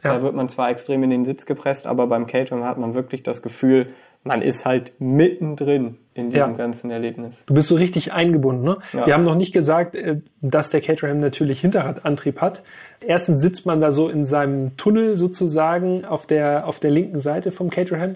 [0.03, 0.13] Ja.
[0.13, 3.23] Da wird man zwar extrem in den Sitz gepresst, aber beim Catering hat man wirklich
[3.23, 6.58] das Gefühl, man ist halt mittendrin in diesem Ja.
[6.58, 7.38] ganzen Erlebnis.
[7.45, 8.63] Du bist so richtig eingebunden.
[8.63, 8.77] Ne?
[8.93, 9.06] Ja.
[9.06, 12.63] Wir haben noch nicht gesagt, äh, dass der Caterham natürlich Hinterradantrieb hat.
[13.06, 17.51] Erstens sitzt man da so in seinem Tunnel sozusagen auf der, auf der linken Seite
[17.51, 18.15] vom Caterham.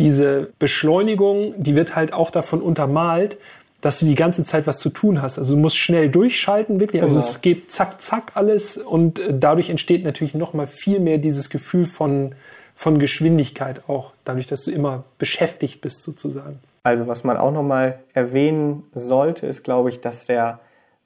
[0.00, 3.36] Diese Beschleunigung, die wird halt auch davon untermalt,
[3.82, 5.38] dass du die ganze Zeit was zu tun hast.
[5.38, 7.02] Also du musst schnell durchschalten, wirklich.
[7.02, 7.26] Also Genau.
[7.26, 11.50] es geht zack, zack alles und äh, dadurch entsteht natürlich noch mal viel mehr dieses
[11.50, 12.34] Gefühl von,
[12.76, 16.60] von Geschwindigkeit auch, dadurch, dass du immer beschäftigt bist sozusagen.
[16.82, 20.60] Also was man auch nochmal erwähnen sollte, ist, glaube ich, dass der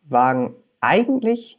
[0.09, 1.59] Wagen eigentlich,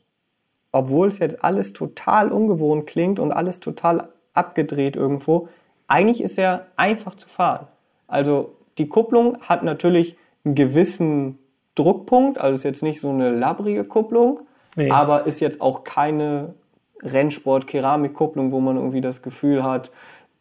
[0.74, 5.47] obwohl es jetzt alles total ungewohnt klingt und alles total abgedreht irgendwo,
[5.88, 7.67] eigentlich ist er einfach zu fahren.
[8.08, 11.39] Also die Kupplung hat natürlich einen gewissen
[11.76, 14.41] Druckpunkt, also ist jetzt nicht so eine labbrige Kupplung,
[14.76, 14.91] Nee.
[14.91, 16.54] aber ist jetzt auch keine
[17.03, 19.91] Rennsport-Keramikkupplung, wo man irgendwie das Gefühl hat,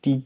[0.05, 0.25] die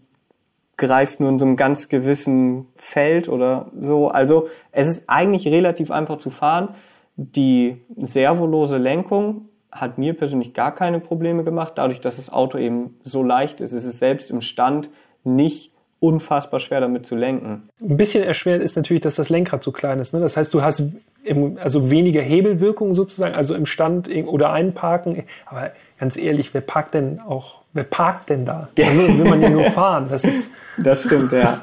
[0.77, 4.09] greift nur in so einem ganz gewissen Feld oder so.
[4.09, 6.71] Also es ist eigentlich relativ einfach zu fahren.
[7.17, 12.99] Die servolose Lenkung hat mir persönlich gar keine Probleme gemacht, dadurch, dass das Auto eben
[13.03, 13.73] so leicht ist.
[13.73, 14.91] Es ist selbst im Stand
[15.25, 17.69] nicht unfassbar schwer damit zu lenken.
[17.81, 20.13] Ein bisschen erschwerend ist natürlich, dass das Lenkrad so klein ist.
[20.13, 20.21] Ne?
[20.21, 20.83] Das heißt, du hast
[21.25, 25.25] im, also weniger Hebelwirkung sozusagen, also im Stand oder einparken.
[25.47, 25.73] Aber
[26.05, 28.69] ganz ehrlich, wer parkt denn auch, wer parkt denn da?
[28.75, 30.09] Da will will man ja nur fahren.
[30.11, 31.63] Das ist, Das stimmt, ja.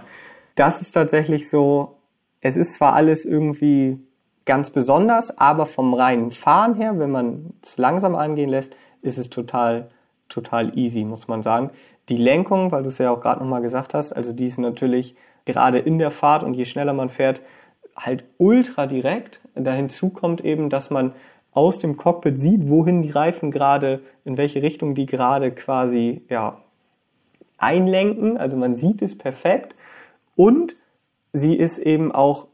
[0.56, 1.98] Das ist tatsächlich so,
[2.42, 4.00] es ist zwar alles irgendwie
[4.46, 9.30] ganz besonders, aber vom reinen Fahren her, wenn man es langsam angehen lässt, ist es
[9.30, 9.92] total,
[10.28, 11.70] total easy, muss man sagen.
[12.10, 15.16] Die Lenkung, weil du es ja auch gerade nochmal gesagt hast, also die ist natürlich
[15.46, 17.44] gerade in der Fahrt und je schneller man fährt,
[17.96, 19.40] halt ultra direkt.
[19.54, 21.14] Da hinzu kommt eben, dass man
[21.54, 26.62] aus dem Cockpit sieht, wohin die Reifen gerade, in welche Richtung die gerade quasi, ja,
[27.58, 29.76] einlenken, also man sieht es perfekt
[30.36, 30.76] und
[31.32, 32.48] sie ist eben auch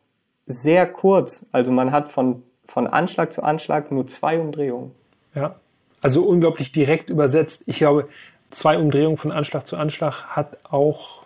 [0.45, 4.91] sehr kurz, also man hat von, von Anschlag zu Anschlag nur zwei Umdrehungen.
[5.33, 5.55] ja,
[6.01, 7.63] also unglaublich direkt übersetzt.
[7.65, 8.07] Ich glaube,
[8.51, 11.23] zwei Umdrehungen von Anschlag zu Anschlag hat auch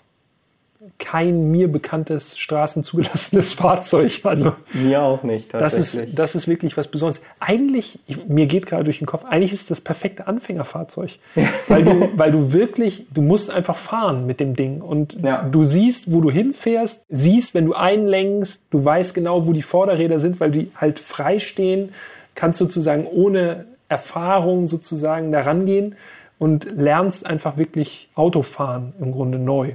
[0.97, 4.21] kein mir bekanntes straßenzugelassenes Fahrzeug.
[4.23, 6.09] Also Mir auch nicht Das tatsächlich.
[6.09, 7.21] ist, das ist wirklich was Besonderes.
[7.39, 11.19] Eigentlich, ich, mir geht gerade durch den Kopf, eigentlich ist das perfekte Anfängerfahrzeug.
[11.67, 14.81] Weil du, weil du wirklich, du musst einfach fahren mit dem Ding.
[14.81, 15.43] Und Ja.
[15.43, 20.19] du siehst, wo du hinfährst, siehst, wenn du einlenkst, du weißt genau, wo die Vorderräder
[20.19, 21.89] sind, weil die halt frei stehen,
[22.35, 25.95] kannst sozusagen ohne Erfahrung sozusagen da rangehen
[26.39, 29.73] und lernst einfach wirklich Autofahren im Grunde neu.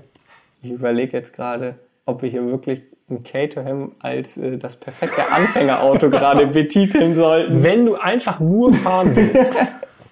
[0.67, 1.77] Ich überlege jetzt gerade,
[2.07, 7.63] ob wir hier wirklich ein Caterham als äh, das perfekte Anfängerauto gerade betiteln sollten.
[7.63, 9.53] Wenn du einfach nur fahren willst,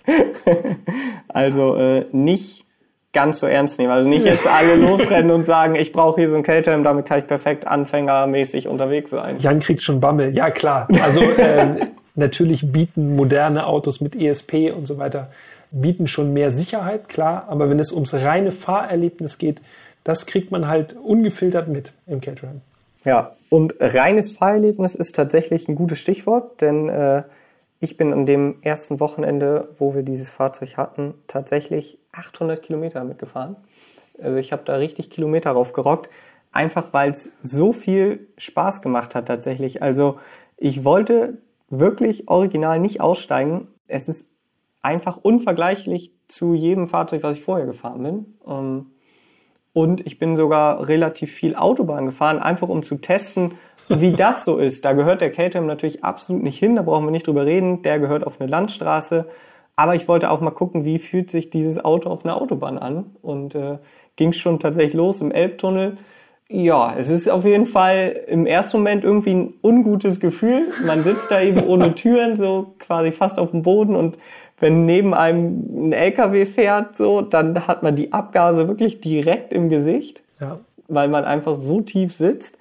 [1.29, 2.65] Also äh, nicht
[3.13, 3.93] ganz so ernst nehmen.
[3.93, 7.21] Also nicht jetzt alle losrennen und sagen, ich brauche hier so ein Kältehelm, damit kann
[7.21, 9.39] ich perfekt anfängermäßig unterwegs sein.
[9.39, 10.35] Jan kriegt schon Bammel.
[10.35, 10.89] Ja, klar.
[11.03, 15.29] Also äh, natürlich bieten moderne Autos mit ESP und so weiter,
[15.71, 17.47] bieten schon mehr Sicherheit, klar.
[17.49, 19.61] Aber wenn es ums reine Fahrerlebnis geht,
[20.05, 22.61] das kriegt man halt ungefiltert mit im Caterham.
[23.05, 27.25] Ja, und reines Fahrerlebnis ist tatsächlich ein gutes Stichwort, denn äh,
[27.81, 33.57] ich bin an dem ersten Wochenende, wo wir dieses Fahrzeug hatten, tatsächlich 800 Kilometer mitgefahren.
[34.23, 36.09] Also ich habe da richtig Kilometer raufgerockt,
[36.53, 39.83] einfach weil es so viel Spaß gemacht hat tatsächlich.
[39.83, 40.19] Also
[40.57, 41.39] ich wollte
[41.69, 43.69] wirklich original nicht aussteigen.
[43.87, 44.29] Es ist
[44.83, 48.35] einfach unvergleichlich zu jedem Fahrzeug, was ich vorher gefahren bin.
[48.47, 48.87] Ähm,
[49.75, 53.59] und ich bin sogar relativ viel Autobahn gefahren, einfach um zu testen,
[53.89, 54.85] wie das so ist.
[54.87, 57.83] Da gehört der Caterham natürlich absolut nicht hin, da brauchen wir nicht drüber reden.
[57.83, 59.27] Der gehört auf eine Landstraße.
[59.77, 63.17] Aber ich wollte auch mal gucken, wie fühlt sich dieses Auto auf einer Autobahn an.
[63.21, 63.79] Und äh,
[64.17, 65.97] ging schon tatsächlich los im Elbtunnel.
[66.49, 70.69] Ja, es ist auf jeden Fall im ersten Moment irgendwie ein ungutes Gefühl.
[70.87, 74.19] Man sitzt da eben ohne Türen, so quasi fast auf dem Boden und
[74.65, 79.69] wenn neben einem ein LKW fährt, so, dann hat man die Abgase wirklich direkt im
[79.69, 80.59] Gesicht, ja.
[80.89, 82.57] weil man einfach so tief sitzt.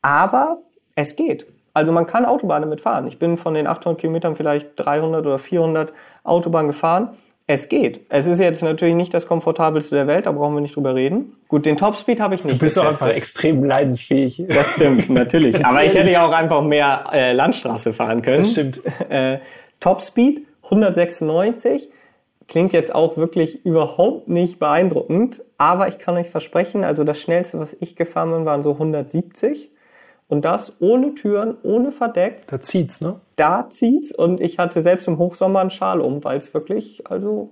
[0.00, 0.62] Aber
[0.94, 1.44] es geht.
[1.74, 3.06] Also man kann Autobahn damit fahren.
[3.06, 5.92] Ich bin von den 800 Kilometern vielleicht 300 oder 400
[6.24, 7.10] Autobahn gefahren.
[7.46, 8.00] Es geht.
[8.08, 11.36] Es ist jetzt natürlich nicht das komfortabelste der Welt, da brauchen wir nicht drüber reden.
[11.48, 12.56] Gut, den Topspeed habe ich nicht.
[12.56, 14.44] Du bist doch einfach extrem leidensfähig.
[14.48, 15.62] Das stimmt, natürlich.
[15.62, 18.44] Aber ich hätte ja auch einfach mehr äh, Landstraße fahren können.
[18.44, 18.80] Das stimmt.
[19.10, 19.40] Äh,
[19.78, 21.90] Topspeed 196
[22.48, 27.58] klingt jetzt auch wirklich überhaupt nicht beeindruckend, aber ich kann euch versprechen, also das schnellste,
[27.58, 29.70] was ich gefahren bin, waren so 170.
[30.28, 32.46] Und das ohne Türen, ohne Verdeck.
[32.46, 33.20] Da zieht's, ne?
[33.36, 37.50] Da zieht's und ich hatte selbst im Hochsommer einen Schal um, weil es wirklich, also,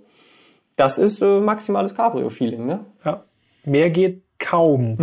[0.77, 2.87] das ist äh, maximales Cabrio-Feeling, ne?
[3.05, 3.25] Ja.
[3.65, 4.99] Mehr geht kaum.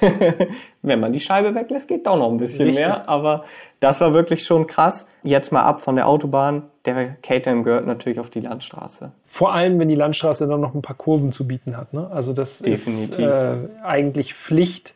[0.82, 2.84] Wenn man die Scheibe weglässt, geht doch noch ein bisschen Richtig.
[2.84, 3.44] mehr, aber
[3.78, 5.06] das war wirklich schon krass.
[5.22, 6.64] Jetzt mal ab von der Autobahn.
[6.86, 9.12] Der Caterham gehört natürlich auf die Landstraße.
[9.26, 11.92] Vor allem, wenn die Landstraße dann noch ein paar Kurven zu bieten hat.
[11.92, 12.10] Ne?
[12.10, 13.18] Also das Definitiv.
[13.18, 14.94] ist äh, eigentlich Pflicht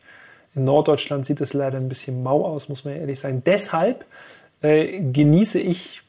[0.55, 3.43] in Norddeutschland sieht es leider ein bisschen mau aus, muss man ehrlich sagen.
[3.45, 4.05] Deshalb
[4.61, 6.01] äh, genieße ich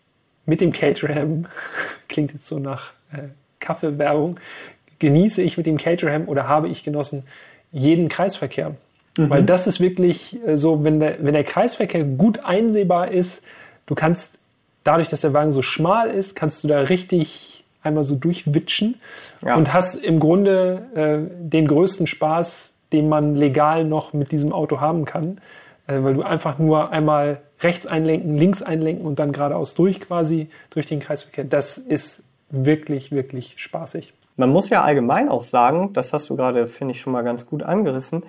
[0.47, 1.47] mit dem Caterham,
[2.09, 4.39] klingt jetzt so nach äh, Kaffeewerbung,
[5.01, 7.25] genieße ich mit dem Caterham oder habe ich genossen
[7.77, 8.77] jeden Kreisverkehr.
[9.17, 9.31] Mhm.
[9.31, 13.43] Weil das ist wirklich äh, so, wenn der, wenn der Kreisverkehr gut einsehbar ist,
[13.87, 14.33] du kannst
[14.85, 19.01] dadurch, dass der Wagen so schmal ist, kannst du da richtig einmal so durchwitschen
[19.45, 19.57] ja.
[19.57, 24.81] und hast im Grunde äh, den größten Spaß den man legal noch mit diesem Auto
[24.81, 25.39] haben kann,
[25.87, 30.49] äh, weil du einfach nur einmal rechts einlenken, links einlenken und dann geradeaus durch quasi
[30.71, 31.45] durch den Kreisverkehr.
[31.45, 34.12] Das ist wirklich, wirklich spaßig.
[34.37, 37.46] Man muss ja allgemein auch sagen, das hast du gerade, finde ich, schon mal ganz
[37.46, 38.25] gut angerissen,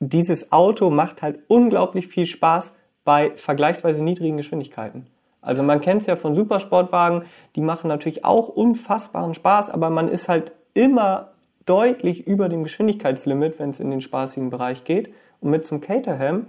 [0.00, 5.06] dieses Auto macht halt unglaublich viel Spaß bei vergleichsweise niedrigen Geschwindigkeiten.
[5.40, 7.22] Also man kennt es ja von Supersportwagen,
[7.56, 11.32] die machen natürlich auch unfassbaren Spaß, aber man ist halt immer
[11.64, 15.12] deutlich über dem Geschwindigkeitslimit, wenn es in den spaßigen Bereich geht.
[15.40, 16.48] Und mit zum Caterham,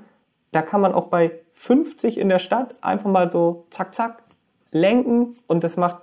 [0.51, 4.23] da kann man auch bei 50 in der Stadt einfach mal so zack, zack
[4.71, 5.97] lenken und das macht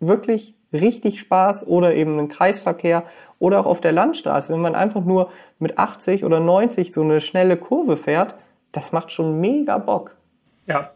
[0.00, 3.04] wirklich richtig Spaß oder eben einen Kreisverkehr
[3.38, 7.20] oder auch auf der Landstraße, wenn man einfach nur mit 80 oder 90 so eine
[7.20, 8.34] schnelle Kurve fährt,
[8.72, 10.16] das macht schon mega Bock.
[10.66, 10.92] Ja,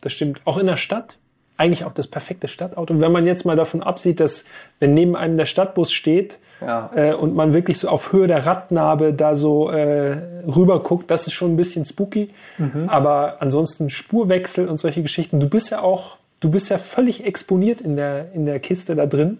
[0.00, 0.40] das stimmt.
[0.44, 1.18] Auch in der Stadt
[1.56, 2.98] eigentlich auch das perfekte Stadtauto.
[3.00, 4.44] Wenn man jetzt mal davon absieht, dass
[4.78, 6.90] wenn neben einem der Stadtbus steht ja.
[6.94, 11.26] äh, und man wirklich so auf Höhe der Radnabe da so äh, rüber guckt, das
[11.26, 12.30] ist schon ein bisschen spooky.
[12.58, 12.88] Mhm.
[12.88, 15.40] Aber ansonsten Spurwechsel und solche Geschichten.
[15.40, 19.06] Du bist ja auch, du bist ja völlig exponiert in der in der Kiste da
[19.06, 19.38] drin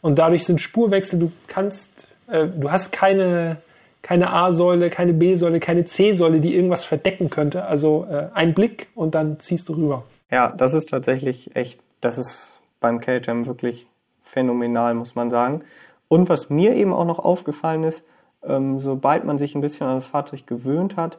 [0.00, 1.18] und dadurch sind Spurwechsel.
[1.18, 3.58] Du kannst, äh, du hast keine
[4.02, 7.64] keine A-Säule, keine B-Säule, keine C-Säule, die irgendwas verdecken könnte.
[7.64, 10.04] Also äh, ein Blick und dann ziehst du rüber.
[10.30, 13.86] Ja, das ist tatsächlich echt, das ist beim KTM wirklich
[14.22, 15.62] phänomenal, muss man sagen.
[16.06, 18.04] Und was mir eben auch noch aufgefallen ist,
[18.42, 21.18] ähm, sobald man sich ein bisschen an das Fahrzeug gewöhnt hat,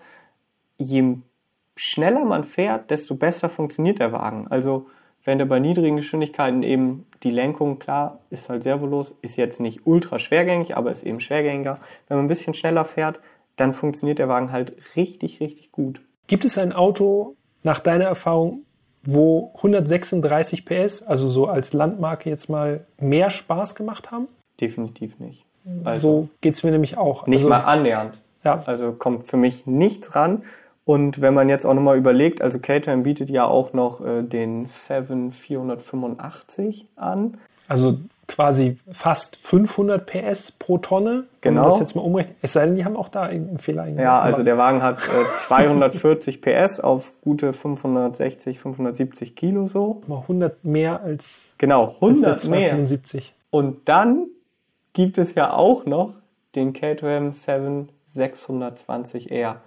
[0.78, 1.18] je
[1.76, 4.48] schneller man fährt, desto besser funktioniert der Wagen.
[4.50, 4.88] Also
[5.30, 9.82] wenn der bei niedrigen Geschwindigkeiten eben die Lenkung, klar, ist halt servolos, ist jetzt nicht
[9.86, 11.80] ultra schwergängig, aber ist eben schwergängiger.
[12.08, 13.20] Wenn man ein bisschen schneller fährt,
[13.56, 16.02] dann funktioniert der Wagen halt richtig, richtig gut.
[16.26, 18.64] Gibt es ein Auto, nach deiner Erfahrung,
[19.04, 24.30] wo 136 PS, also so als Landmarke jetzt mal, mehr Spaß gemacht haben?
[24.60, 25.46] Definitiv nicht.
[25.84, 27.28] Also so geht es mir nämlich auch.
[27.28, 28.20] Nicht also, mal annähernd.
[28.44, 28.64] Ja.
[28.66, 30.42] Also kommt für mich nicht ran.
[30.90, 34.66] Und wenn man jetzt auch nochmal überlegt, also Caterham bietet ja auch noch äh, den
[34.66, 37.38] 7485 an.
[37.68, 41.26] Also quasi fast 500 PS pro Tonne.
[41.42, 41.62] Genau.
[41.62, 42.38] Man das jetzt mal umrechnet.
[42.42, 44.04] Es sei denn, die haben auch da irgendeinen Fehler eingebaut.
[44.04, 50.02] Ja, also der Wagen hat äh, 240 PS auf gute 560, 570 Kilo so.
[50.08, 52.70] Aber 100 mehr als, Genau, als der 100 mehr.
[52.72, 53.36] 275.
[53.52, 54.26] Und dann
[54.94, 56.14] gibt es ja auch noch
[56.56, 59.58] den Caterham 7 620R.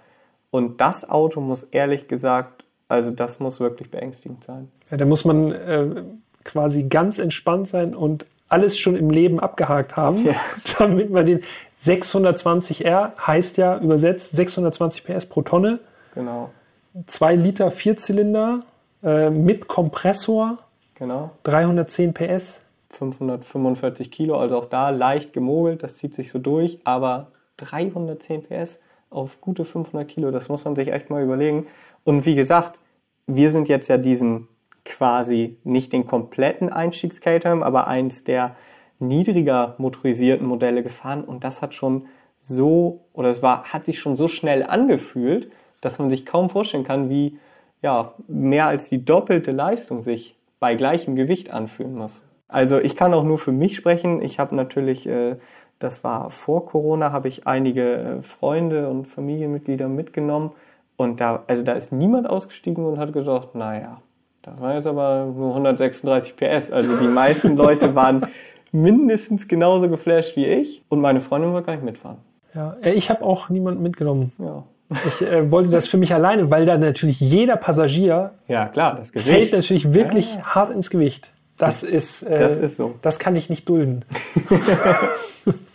[0.53, 4.69] Und das Auto muss ehrlich gesagt, also das muss wirklich beängstigend sein.
[4.91, 6.03] Ja, da muss man äh,
[6.43, 10.35] quasi ganz entspannt sein und alles schon im Leben abgehakt haben, Ja.
[10.77, 11.41] damit man den
[11.83, 15.79] 620R heißt ja übersetzt 620 PS pro Tonne,
[16.13, 16.51] Genau,
[17.07, 18.59] 2 Liter Vierzylinder
[19.01, 20.59] äh, mit Kompressor,
[20.93, 21.31] genau.
[21.45, 22.59] 310 PS.
[22.91, 28.77] 545 Kilo, also auch da leicht gemogelt, das zieht sich so durch, aber 310 PS
[29.13, 31.67] auf gute 500 Kilo, das muss man sich echt mal überlegen.
[32.03, 32.79] Und wie gesagt,
[33.27, 34.47] wir sind jetzt ja diesen
[34.85, 38.55] quasi nicht den kompletten Einstiegscaterham, aber eins der
[38.99, 42.07] niedriger motorisierten Modelle gefahren und das hat schon
[42.39, 45.49] so, oder es war, hat sich schon so schnell angefühlt,
[45.81, 47.37] dass man sich kaum vorstellen kann, wie
[47.81, 52.23] ja, mehr als die doppelte Leistung sich bei gleichem Gewicht anfühlen muss.
[52.47, 54.21] Also ich kann auch nur für mich sprechen.
[54.21, 55.37] Ich habe natürlich, äh,
[55.83, 60.51] das war vor Corona, habe ich einige äh, Freunde und Familienmitglieder mitgenommen
[60.95, 64.01] und da, also da ist niemand ausgestiegen und hat gesagt, naja,
[64.41, 66.71] das war jetzt aber nur 136 PS.
[66.71, 68.25] Also die meisten Leute waren
[68.71, 72.17] mindestens genauso geflasht wie ich und meine Freundin wollte gar nicht mitfahren.
[72.55, 74.31] Ja, äh, ich habe auch niemanden mitgenommen.
[74.39, 74.63] Ja.
[75.07, 79.09] Ich äh, wollte das für mich alleine, weil da natürlich jeder Passagier Ja, klar, das
[79.09, 79.53] fällt Gewicht.
[79.53, 81.31] natürlich wirklich hart ins Gewicht.
[81.57, 82.95] Das ist, äh, Das ist so.
[83.01, 84.05] Das kann ich nicht dulden.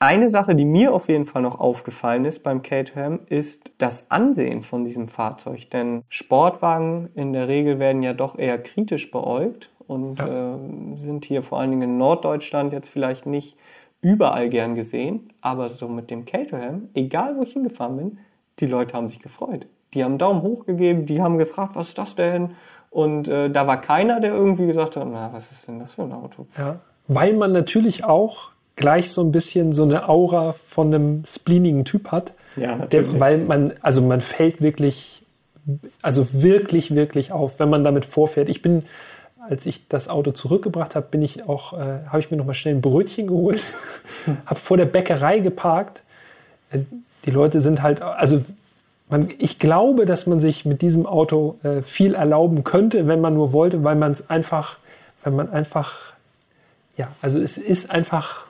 [0.00, 4.62] Eine Sache, die mir auf jeden Fall noch aufgefallen ist beim Caterham, ist das Ansehen
[4.62, 5.70] von diesem Fahrzeug.
[5.70, 10.54] Denn Sportwagen in der Regel werden ja doch eher kritisch beäugt und Ja.
[10.54, 13.56] äh, sind hier vor allen Dingen in Norddeutschland jetzt vielleicht nicht
[14.02, 15.32] überall gern gesehen.
[15.40, 18.18] Aber so mit dem Caterham, egal wo ich hingefahren bin,
[18.58, 19.66] die Leute haben sich gefreut.
[19.94, 22.50] Die haben Daumen hoch gegeben, die haben gefragt, was ist das denn?
[22.90, 26.02] Und äh, da war keiner, der irgendwie gesagt hat, na, was ist denn das für
[26.02, 26.46] ein Auto?
[26.58, 26.80] Ja.
[27.08, 32.10] Weil man natürlich auch gleich so ein bisschen so eine Aura von einem spleenigen Typ
[32.10, 32.32] hat.
[32.56, 35.22] Ja, Der, weil man, also man fällt wirklich,
[36.02, 38.48] also wirklich, wirklich auf, wenn man damit vorfährt.
[38.48, 38.84] Ich bin,
[39.48, 42.54] als ich das Auto zurückgebracht habe, bin ich auch, äh, habe ich mir noch mal
[42.54, 43.62] schnell ein Brötchen geholt,
[44.46, 46.02] habe vor der Bäckerei geparkt.
[46.70, 46.80] Äh,
[47.26, 48.44] Die Leute sind halt, also
[49.08, 53.34] man, ich glaube, dass man sich mit diesem Auto äh, viel erlauben könnte, wenn man
[53.34, 54.78] nur wollte, weil man es einfach,
[55.24, 55.92] wenn man einfach,
[56.96, 58.43] ja, also es ist einfach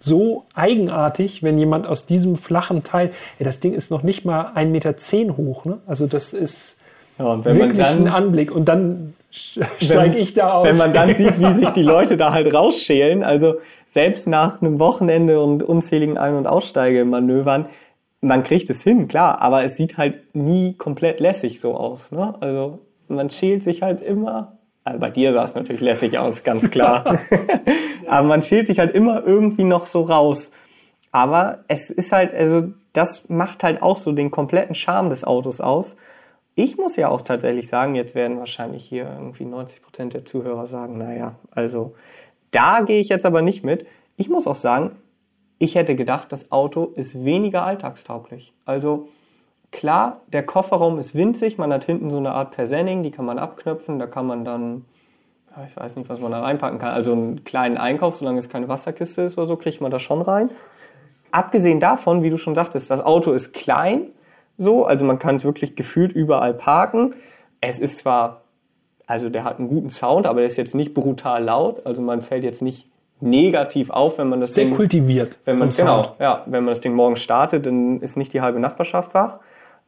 [0.00, 4.52] so eigenartig, wenn jemand aus diesem flachen Teil, ey, das Ding ist noch nicht mal
[4.56, 5.78] 1,10 Meter hoch, ne?
[5.86, 6.76] Also das ist
[7.18, 8.50] Ja, wirklich dann ein Anblick.
[8.50, 10.66] Und dann steige ich da aus.
[10.66, 14.78] Wenn man dann sieht, wie sich die Leute da halt rausschälen, also selbst nach einem
[14.78, 17.66] Wochenende und unzähligen Ein- und Aussteigemanövern,
[18.22, 22.10] man kriegt es hin, klar, aber es sieht halt nie komplett lässig so aus.
[22.10, 22.34] Ne?
[22.40, 26.70] Also man schält sich halt immer, also bei dir sah es natürlich lässig aus, ganz
[26.70, 27.20] klar,
[28.06, 30.50] aber man schält sich halt immer irgendwie noch so raus.
[31.12, 35.60] Aber es ist halt, also das macht halt auch so den kompletten Charme des Autos
[35.60, 35.96] aus.
[36.54, 40.66] Ich muss ja auch tatsächlich sagen, jetzt werden wahrscheinlich hier irgendwie 90 Prozent der Zuhörer
[40.66, 41.94] sagen, naja, also
[42.50, 43.86] da gehe ich jetzt aber nicht mit.
[44.16, 44.96] Ich muss auch sagen,
[45.58, 48.52] ich hätte gedacht, das Auto ist weniger alltagstauglich.
[48.64, 49.08] Also
[49.72, 53.38] klar, der Kofferraum ist winzig, man hat hinten so eine Art Persenning, die kann man
[53.38, 54.84] abknöpfen, da kann man dann,
[55.56, 58.48] ja, ich weiß nicht, was man da reinpacken kann, also einen kleinen Einkauf, solange es
[58.48, 60.50] keine Wasserkiste ist oder so, kriegt man da schon rein.
[61.32, 64.08] Abgesehen davon, wie du schon sagtest, das Auto ist klein,
[64.58, 67.14] so, also man kann es wirklich gefühlt überall parken.
[67.60, 68.42] Es ist zwar,
[69.06, 72.20] also der hat einen guten Sound, aber der ist jetzt nicht brutal laut, also man
[72.20, 72.88] fällt jetzt nicht
[73.20, 75.38] negativ auf, wenn man das Sehr Ding, kultiviert.
[75.44, 76.20] wenn man, genau, Sound.
[76.20, 79.38] ja, wenn man das Ding morgens startet, dann ist nicht die halbe Nachbarschaft wach.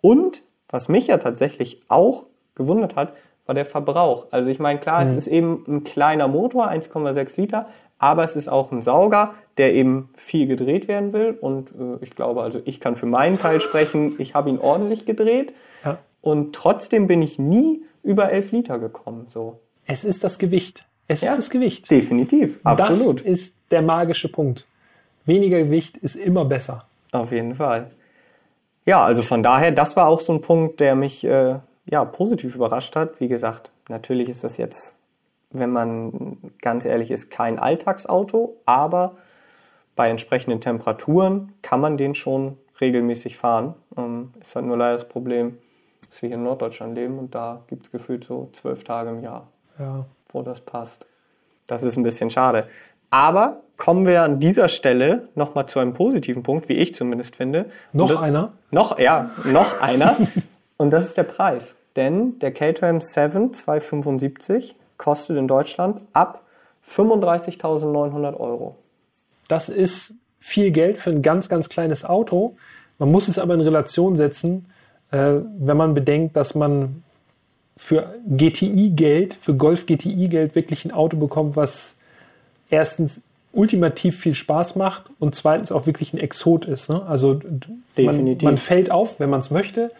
[0.03, 3.15] Und was mich ja tatsächlich auch gewundert hat,
[3.47, 4.27] war der Verbrauch.
[4.31, 7.67] Also ich meine, klar, es ist eben ein kleiner Motor, 1,6 Liter,
[7.99, 11.37] aber es ist auch ein Sauger, der eben viel gedreht werden will.
[11.41, 15.07] Und äh, ich glaube, also ich kann für meinen Teil sprechen, ich habe ihn ordentlich
[15.07, 15.55] gedreht.
[15.85, 15.99] Ja.
[16.21, 19.27] Und trotzdem bin ich nie über 11 Liter gekommen.
[19.29, 19.61] So.
[19.87, 20.85] Es ist das Gewicht.
[21.09, 21.33] Es Ja.
[21.33, 21.91] ist das Gewicht.
[21.91, 23.21] Definitiv, absolut.
[23.21, 24.67] Das ist der magische Punkt.
[25.27, 26.87] Weniger Gewicht ist immer besser.
[27.13, 27.91] Auf jeden Fall.
[28.85, 32.55] Ja, also von daher, das war auch so ein Punkt, der mich äh, ja positiv
[32.55, 33.21] überrascht hat.
[33.21, 34.95] Wie gesagt, natürlich ist das jetzt,
[35.51, 39.17] wenn man ganz ehrlich ist, kein Alltagsauto, aber
[39.95, 43.75] bei entsprechenden Temperaturen kann man den schon regelmäßig fahren.
[43.97, 45.59] Ähm, ist halt nur leider das Problem,
[46.09, 49.23] dass wir hier in Norddeutschland leben und da gibt es gefühlt so zwölf Tage im
[49.23, 49.47] Jahr,
[49.79, 50.07] Ja.
[50.33, 51.07] wo das passt.
[51.69, 52.67] Das ist ein bisschen schade.
[53.13, 57.67] Aber kommen wir an dieser Stelle nochmal zu einem positiven Punkt, wie ich zumindest finde.
[57.93, 58.53] Noch das, einer?
[58.71, 60.17] Noch, ja, noch einer.
[60.79, 61.77] Und das ist der Preis.
[61.95, 66.43] Denn der Caterham 7 275 kostet in Deutschland ab
[66.89, 68.77] 35.900 Euro.
[69.47, 72.57] Das ist viel Geld für ein ganz, ganz kleines Auto.
[72.99, 74.67] Man muss es aber in Relation setzen,
[75.11, 77.03] äh, wenn man bedenkt, dass man
[77.77, 81.97] für GTI-Geld, für Golf GTI-Geld wirklich ein Auto bekommt, was
[82.73, 83.21] erstens
[83.53, 86.89] ultimativ viel Spaß macht und zweitens auch wirklich ein Exot ist.
[86.89, 87.03] Ne?
[87.07, 87.39] Also
[87.99, 89.93] man, man, fällt auf, wenn man es möchte,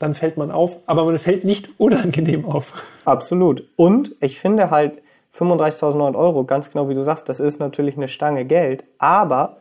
[0.00, 2.72] dann fällt man auf, aber man fällt nicht unangenehm auf.
[3.04, 3.64] Absolut.
[3.76, 5.00] Und ich finde halt
[5.34, 9.58] 35.900 Euro, ganz genau wie du sagst, das ist natürlich eine Stange Geld, aber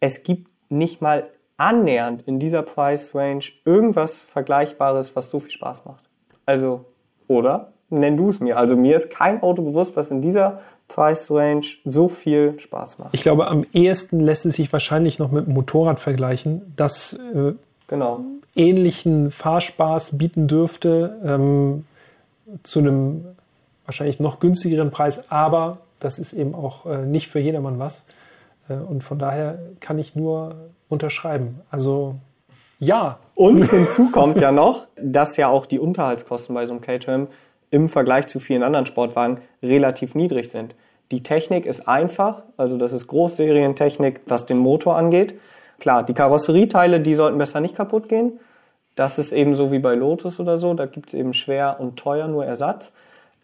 [0.00, 5.84] es gibt nicht mal annähernd in dieser Price Range irgendwas Vergleichbares, was so viel Spaß
[5.84, 6.04] macht.
[6.44, 6.84] Also,
[7.28, 7.72] oder?
[7.90, 8.58] Nenn du es mir.
[8.58, 13.10] Also mir ist kein Auto bewusst, was in dieser Price Range so viel Spaß macht.
[13.12, 17.52] Ich glaube, am ehesten lässt es sich wahrscheinlich noch mit dem Motorrad vergleichen, das äh,
[17.86, 18.20] genau.
[18.56, 21.84] ähnlichen Fahrspaß bieten dürfte, ähm,
[22.62, 23.26] zu einem
[23.84, 28.04] wahrscheinlich noch günstigeren Preis, aber das ist eben auch äh, nicht für jedermann was.
[28.68, 30.54] Äh, und von daher kann ich nur
[30.88, 31.60] unterschreiben.
[31.70, 32.16] Also
[32.78, 33.18] ja.
[33.34, 37.28] Und hinzu kommt ja noch, dass ja auch die Unterhaltskosten bei so einem Caterham
[37.70, 40.74] im Vergleich zu vielen anderen Sportwagen relativ niedrig sind.
[41.10, 45.38] Die Technik ist einfach, also das ist Großserientechnik, was den Motor angeht.
[45.80, 48.40] Klar, die Karosserieteile, die sollten besser nicht kaputt gehen.
[48.94, 51.98] Das ist eben so wie bei Lotus oder so, da gibt es eben schwer und
[51.98, 52.92] teuer nur Ersatz.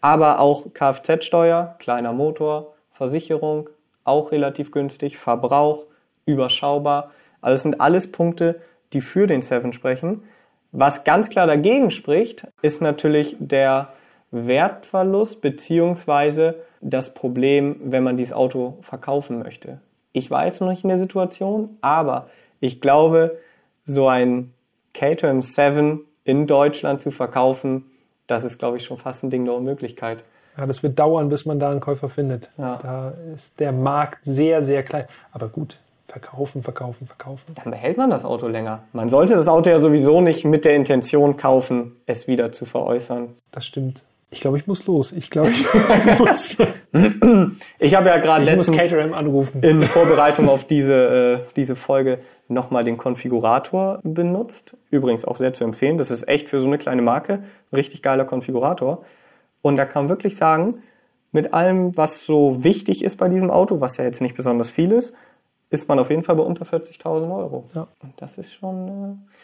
[0.01, 3.69] Aber auch Kfz-Steuer, kleiner Motor, Versicherung,
[4.03, 5.85] auch relativ günstig, Verbrauch,
[6.25, 7.11] überschaubar.
[7.41, 8.61] Also es sind alles Punkte,
[8.93, 10.23] die für den Seven sprechen.
[10.71, 13.89] Was ganz klar dagegen spricht, ist natürlich der
[14.35, 19.79] Wertverlust beziehungsweise das Problem, wenn man dieses Auto verkaufen möchte.
[20.11, 22.29] Ich war jetzt noch nicht in der Situation, aber
[22.59, 23.37] ich glaube,
[23.85, 24.53] so ein
[24.93, 27.85] Caterham 7 in Deutschland zu verkaufen,
[28.27, 30.23] das ist, glaube ich, schon fast ein Ding der Unmöglichkeit.
[30.57, 32.49] Ja, das wird dauern, bis man da einen Käufer findet.
[32.57, 32.79] Ja.
[32.81, 35.05] Da ist der Markt sehr, sehr klein.
[35.31, 37.53] Aber gut, verkaufen, verkaufen, verkaufen.
[37.55, 38.83] Dann behält man das Auto länger.
[38.93, 43.33] Man sollte das Auto ja sowieso nicht mit der Intention kaufen, es wieder zu veräußern.
[43.51, 44.03] Das stimmt.
[44.31, 45.11] Ich glaube, ich muss los.
[45.11, 46.57] Ich glaube, ich muss.
[47.79, 49.61] ich habe ja gerade letztens anrufen.
[49.63, 54.77] in Vorbereitung auf diese, äh, diese Folge nochmal den Konfigurator benutzt.
[54.89, 55.97] Übrigens auch sehr zu empfehlen.
[55.97, 59.03] Das ist echt für so eine kleine Marke ein richtig geiler Konfigurator.
[59.61, 60.83] Und da kann man wirklich sagen,
[61.31, 64.91] mit allem, was so wichtig ist bei diesem Auto, was ja jetzt nicht besonders viel
[64.91, 65.13] ist,
[65.69, 67.65] ist man auf jeden Fall bei unter 40.000 Euro.
[67.73, 67.87] Ja.
[68.01, 68.87] Und das ist schon.
[68.87, 69.35] Äh,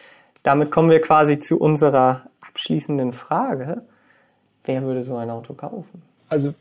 [0.43, 3.83] damit kommen wir quasi zu unserer abschließenden Frage.
[4.65, 6.01] Wer würde so ein Auto kaufen?
[6.29, 6.53] Also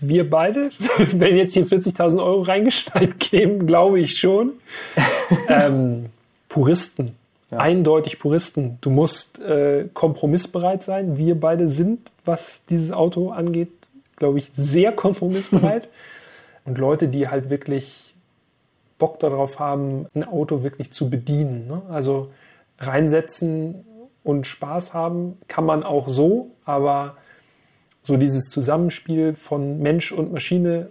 [0.00, 0.70] wir beide,
[1.12, 4.52] wenn jetzt hier 40.000 Euro reingeschneit kämen, glaube ich schon.
[5.48, 6.06] ähm,
[6.48, 7.16] Puristen,
[7.50, 7.58] ja.
[7.58, 8.78] eindeutig Puristen.
[8.80, 11.16] Du musst äh, kompromissbereit sein.
[11.16, 13.72] Wir beide sind, was dieses Auto angeht,
[14.16, 15.88] glaube ich, sehr kompromissbereit.
[16.64, 18.14] Und Leute, die halt wirklich
[18.98, 21.66] Bock darauf haben, ein Auto wirklich zu bedienen.
[21.66, 21.82] Ne?
[21.90, 22.30] Also
[22.78, 23.84] reinsetzen
[24.24, 27.16] und Spaß haben kann man auch so, aber
[28.02, 30.90] so dieses Zusammenspiel von Mensch und Maschine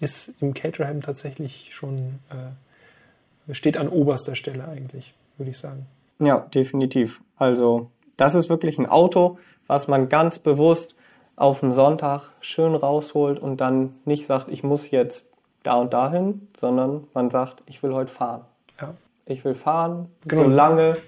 [0.00, 5.86] ist im Caterham tatsächlich schon, äh, steht an oberster Stelle eigentlich, würde ich sagen.
[6.18, 7.20] Ja, definitiv.
[7.36, 10.94] Also das ist wirklich ein Auto, was man ganz bewusst
[11.36, 15.26] auf dem Sonntag schön rausholt und dann nicht sagt, ich muss jetzt
[15.62, 18.42] da und dahin, sondern man sagt, ich will heute fahren.
[18.80, 18.94] Ja.
[19.26, 20.44] Ich will fahren, genau.
[20.44, 20.98] so lange,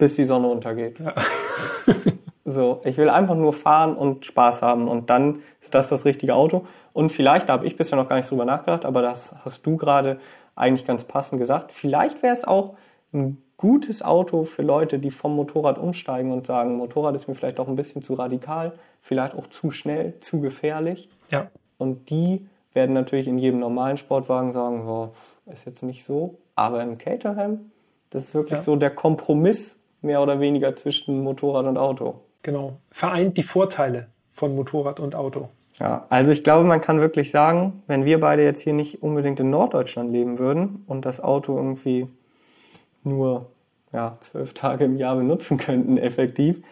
[0.00, 0.98] bis die Sonne untergeht.
[0.98, 1.14] Ja.
[2.52, 6.34] So, ich will einfach nur fahren und Spaß haben und dann ist das das richtige
[6.34, 6.66] Auto.
[6.92, 9.76] Und vielleicht, da habe ich bisher noch gar nicht drüber nachgedacht, aber das hast du
[9.76, 10.18] gerade
[10.56, 11.70] eigentlich ganz passend gesagt.
[11.70, 12.74] Vielleicht wäre es auch
[13.12, 17.60] ein gutes Auto für Leute, die vom Motorrad umsteigen und sagen, Motorrad ist mir vielleicht
[17.60, 21.08] auch ein bisschen zu radikal, vielleicht auch zu schnell, zu gefährlich.
[21.30, 21.50] Ja.
[21.78, 25.10] Und die werden natürlich in jedem normalen Sportwagen sagen, oh,
[25.46, 26.38] ist jetzt nicht so.
[26.54, 27.70] Aber im Caterham,
[28.10, 28.64] das ist wirklich ja.
[28.64, 32.20] so der Kompromiss mehr oder weniger zwischen Motorrad und Auto.
[32.42, 32.78] Genau.
[32.90, 35.48] Vereint die Vorteile von Motorrad und Auto.
[35.78, 39.40] Ja, also ich glaube, man kann wirklich sagen, wenn wir beide jetzt hier nicht unbedingt
[39.40, 42.06] in Norddeutschland leben würden und das Auto irgendwie
[43.02, 43.46] nur
[43.92, 46.62] ja, zwölf Tage im Jahr benutzen könnten, effektiv,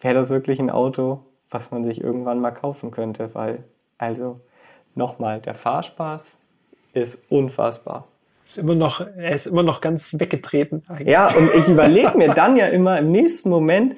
[0.00, 3.64] wäre das wirklich ein Auto, was man sich irgendwann mal kaufen könnte, weil,
[3.98, 4.40] also
[4.94, 6.22] nochmal, der Fahrspaß
[6.92, 8.08] ist unfassbar.
[8.46, 11.08] Ist immer noch, er ist immer noch ganz weggetreten eigentlich.
[11.08, 13.96] Ja, und ich überlege mir dann ja immer im nächsten Moment,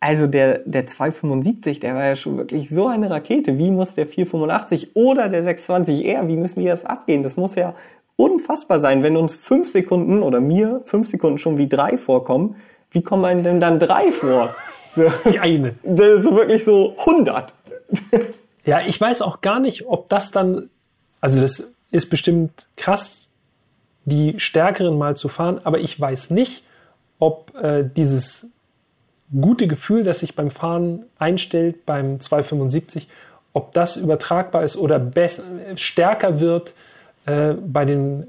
[0.00, 3.58] Also der, der 275, der war ja schon wirklich so eine Rakete.
[3.58, 7.24] Wie muss der 485 oder der 620R, wie müssen die das abgehen?
[7.24, 7.74] Das muss ja
[8.14, 12.56] unfassbar sein, wenn uns fünf Sekunden oder mir fünf Sekunden schon wie drei vorkommen.
[12.90, 14.54] Wie kommen einem denn dann drei vor?
[14.94, 15.74] So, die eine.
[15.82, 17.54] Das ist so wirklich so 100.
[18.64, 20.70] Ja, ich weiß auch gar nicht, ob das dann,
[21.20, 23.27] also das ist bestimmt krass,
[24.08, 26.64] die Stärkeren mal zu fahren, aber ich weiß nicht,
[27.18, 28.46] ob äh, dieses
[29.32, 33.08] gute Gefühl, das sich beim Fahren einstellt beim 275,
[33.52, 35.10] ob das übertragbar ist oder
[35.76, 36.74] stärker wird
[37.26, 38.26] äh, bei den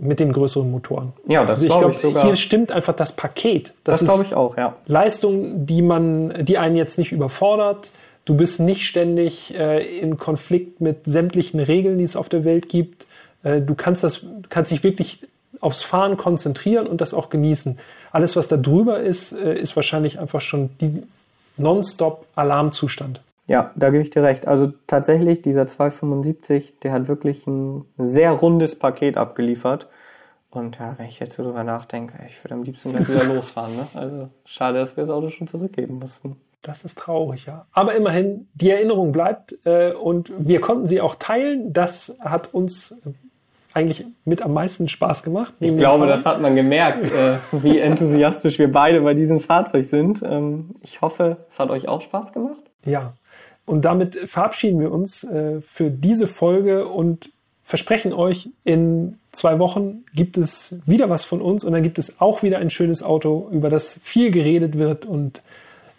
[0.00, 1.12] mit den größeren Motoren.
[1.28, 2.24] Ja, das also glaube glaub, ich sogar.
[2.24, 3.72] Hier stimmt einfach das Paket.
[3.84, 4.74] Das, das glaube ich auch, ja.
[4.86, 7.90] Leistung, die man, die einen jetzt nicht überfordert.
[8.24, 12.68] Du bist nicht ständig äh, in Konflikt mit sämtlichen Regeln, die es auf der Welt
[12.68, 13.06] gibt.
[13.42, 15.26] Äh, du kannst das, kannst dich wirklich
[15.60, 17.78] aufs Fahren konzentrieren und das auch genießen.
[18.10, 21.02] Alles, was da drüber ist, äh, ist wahrscheinlich einfach schon die
[21.56, 23.20] nonstop Alarmzustand.
[23.46, 24.46] Ja, da gebe ich dir recht.
[24.46, 29.88] Also tatsächlich, dieser 275, der hat wirklich ein sehr rundes Paket abgeliefert.
[30.50, 33.74] Und ja, wenn ich jetzt so drüber nachdenke, ich würde am liebsten gleich wieder losfahren.
[33.74, 33.86] Ne?
[33.94, 36.36] Also schade, dass wir das Auto schon zurückgeben mussten.
[36.62, 37.66] Das ist traurig, ja.
[37.72, 41.72] Aber immerhin, die Erinnerung bleibt äh, und wir konnten sie auch teilen.
[41.72, 42.94] Das hat uns
[43.74, 45.54] eigentlich mit am meisten Spaß gemacht.
[45.60, 50.22] Ich glaube, das hat man gemerkt, äh, wie enthusiastisch wir beide bei diesem Fahrzeug sind.
[50.22, 52.60] Ähm, ich hoffe, es hat euch auch Spaß gemacht.
[52.84, 53.14] Ja,
[53.64, 57.30] und damit verabschieden wir uns äh, für diese Folge und
[57.64, 62.20] versprechen euch, in zwei Wochen gibt es wieder was von uns und dann gibt es
[62.20, 65.40] auch wieder ein schönes Auto, über das viel geredet wird und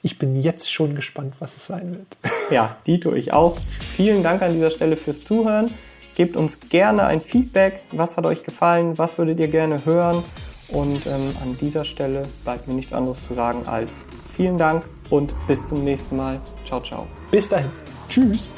[0.04, 2.34] ich bin jetzt schon gespannt, was es sein wird.
[2.52, 3.58] Ja, Dito, ich auch.
[3.80, 5.72] Vielen Dank an dieser Stelle fürs Zuhören.
[6.16, 7.82] Gebt uns gerne ein Feedback.
[7.92, 8.98] Was hat euch gefallen?
[8.98, 10.24] Was würdet ihr gerne hören?
[10.70, 13.92] Und ähm, an dieser Stelle bleibt mir nichts anderes zu sagen als
[14.36, 16.42] vielen Dank und bis zum nächsten Mal.
[16.66, 17.06] Ciao, ciao.
[17.32, 17.72] Bis dahin.
[18.10, 18.50] Tschüss.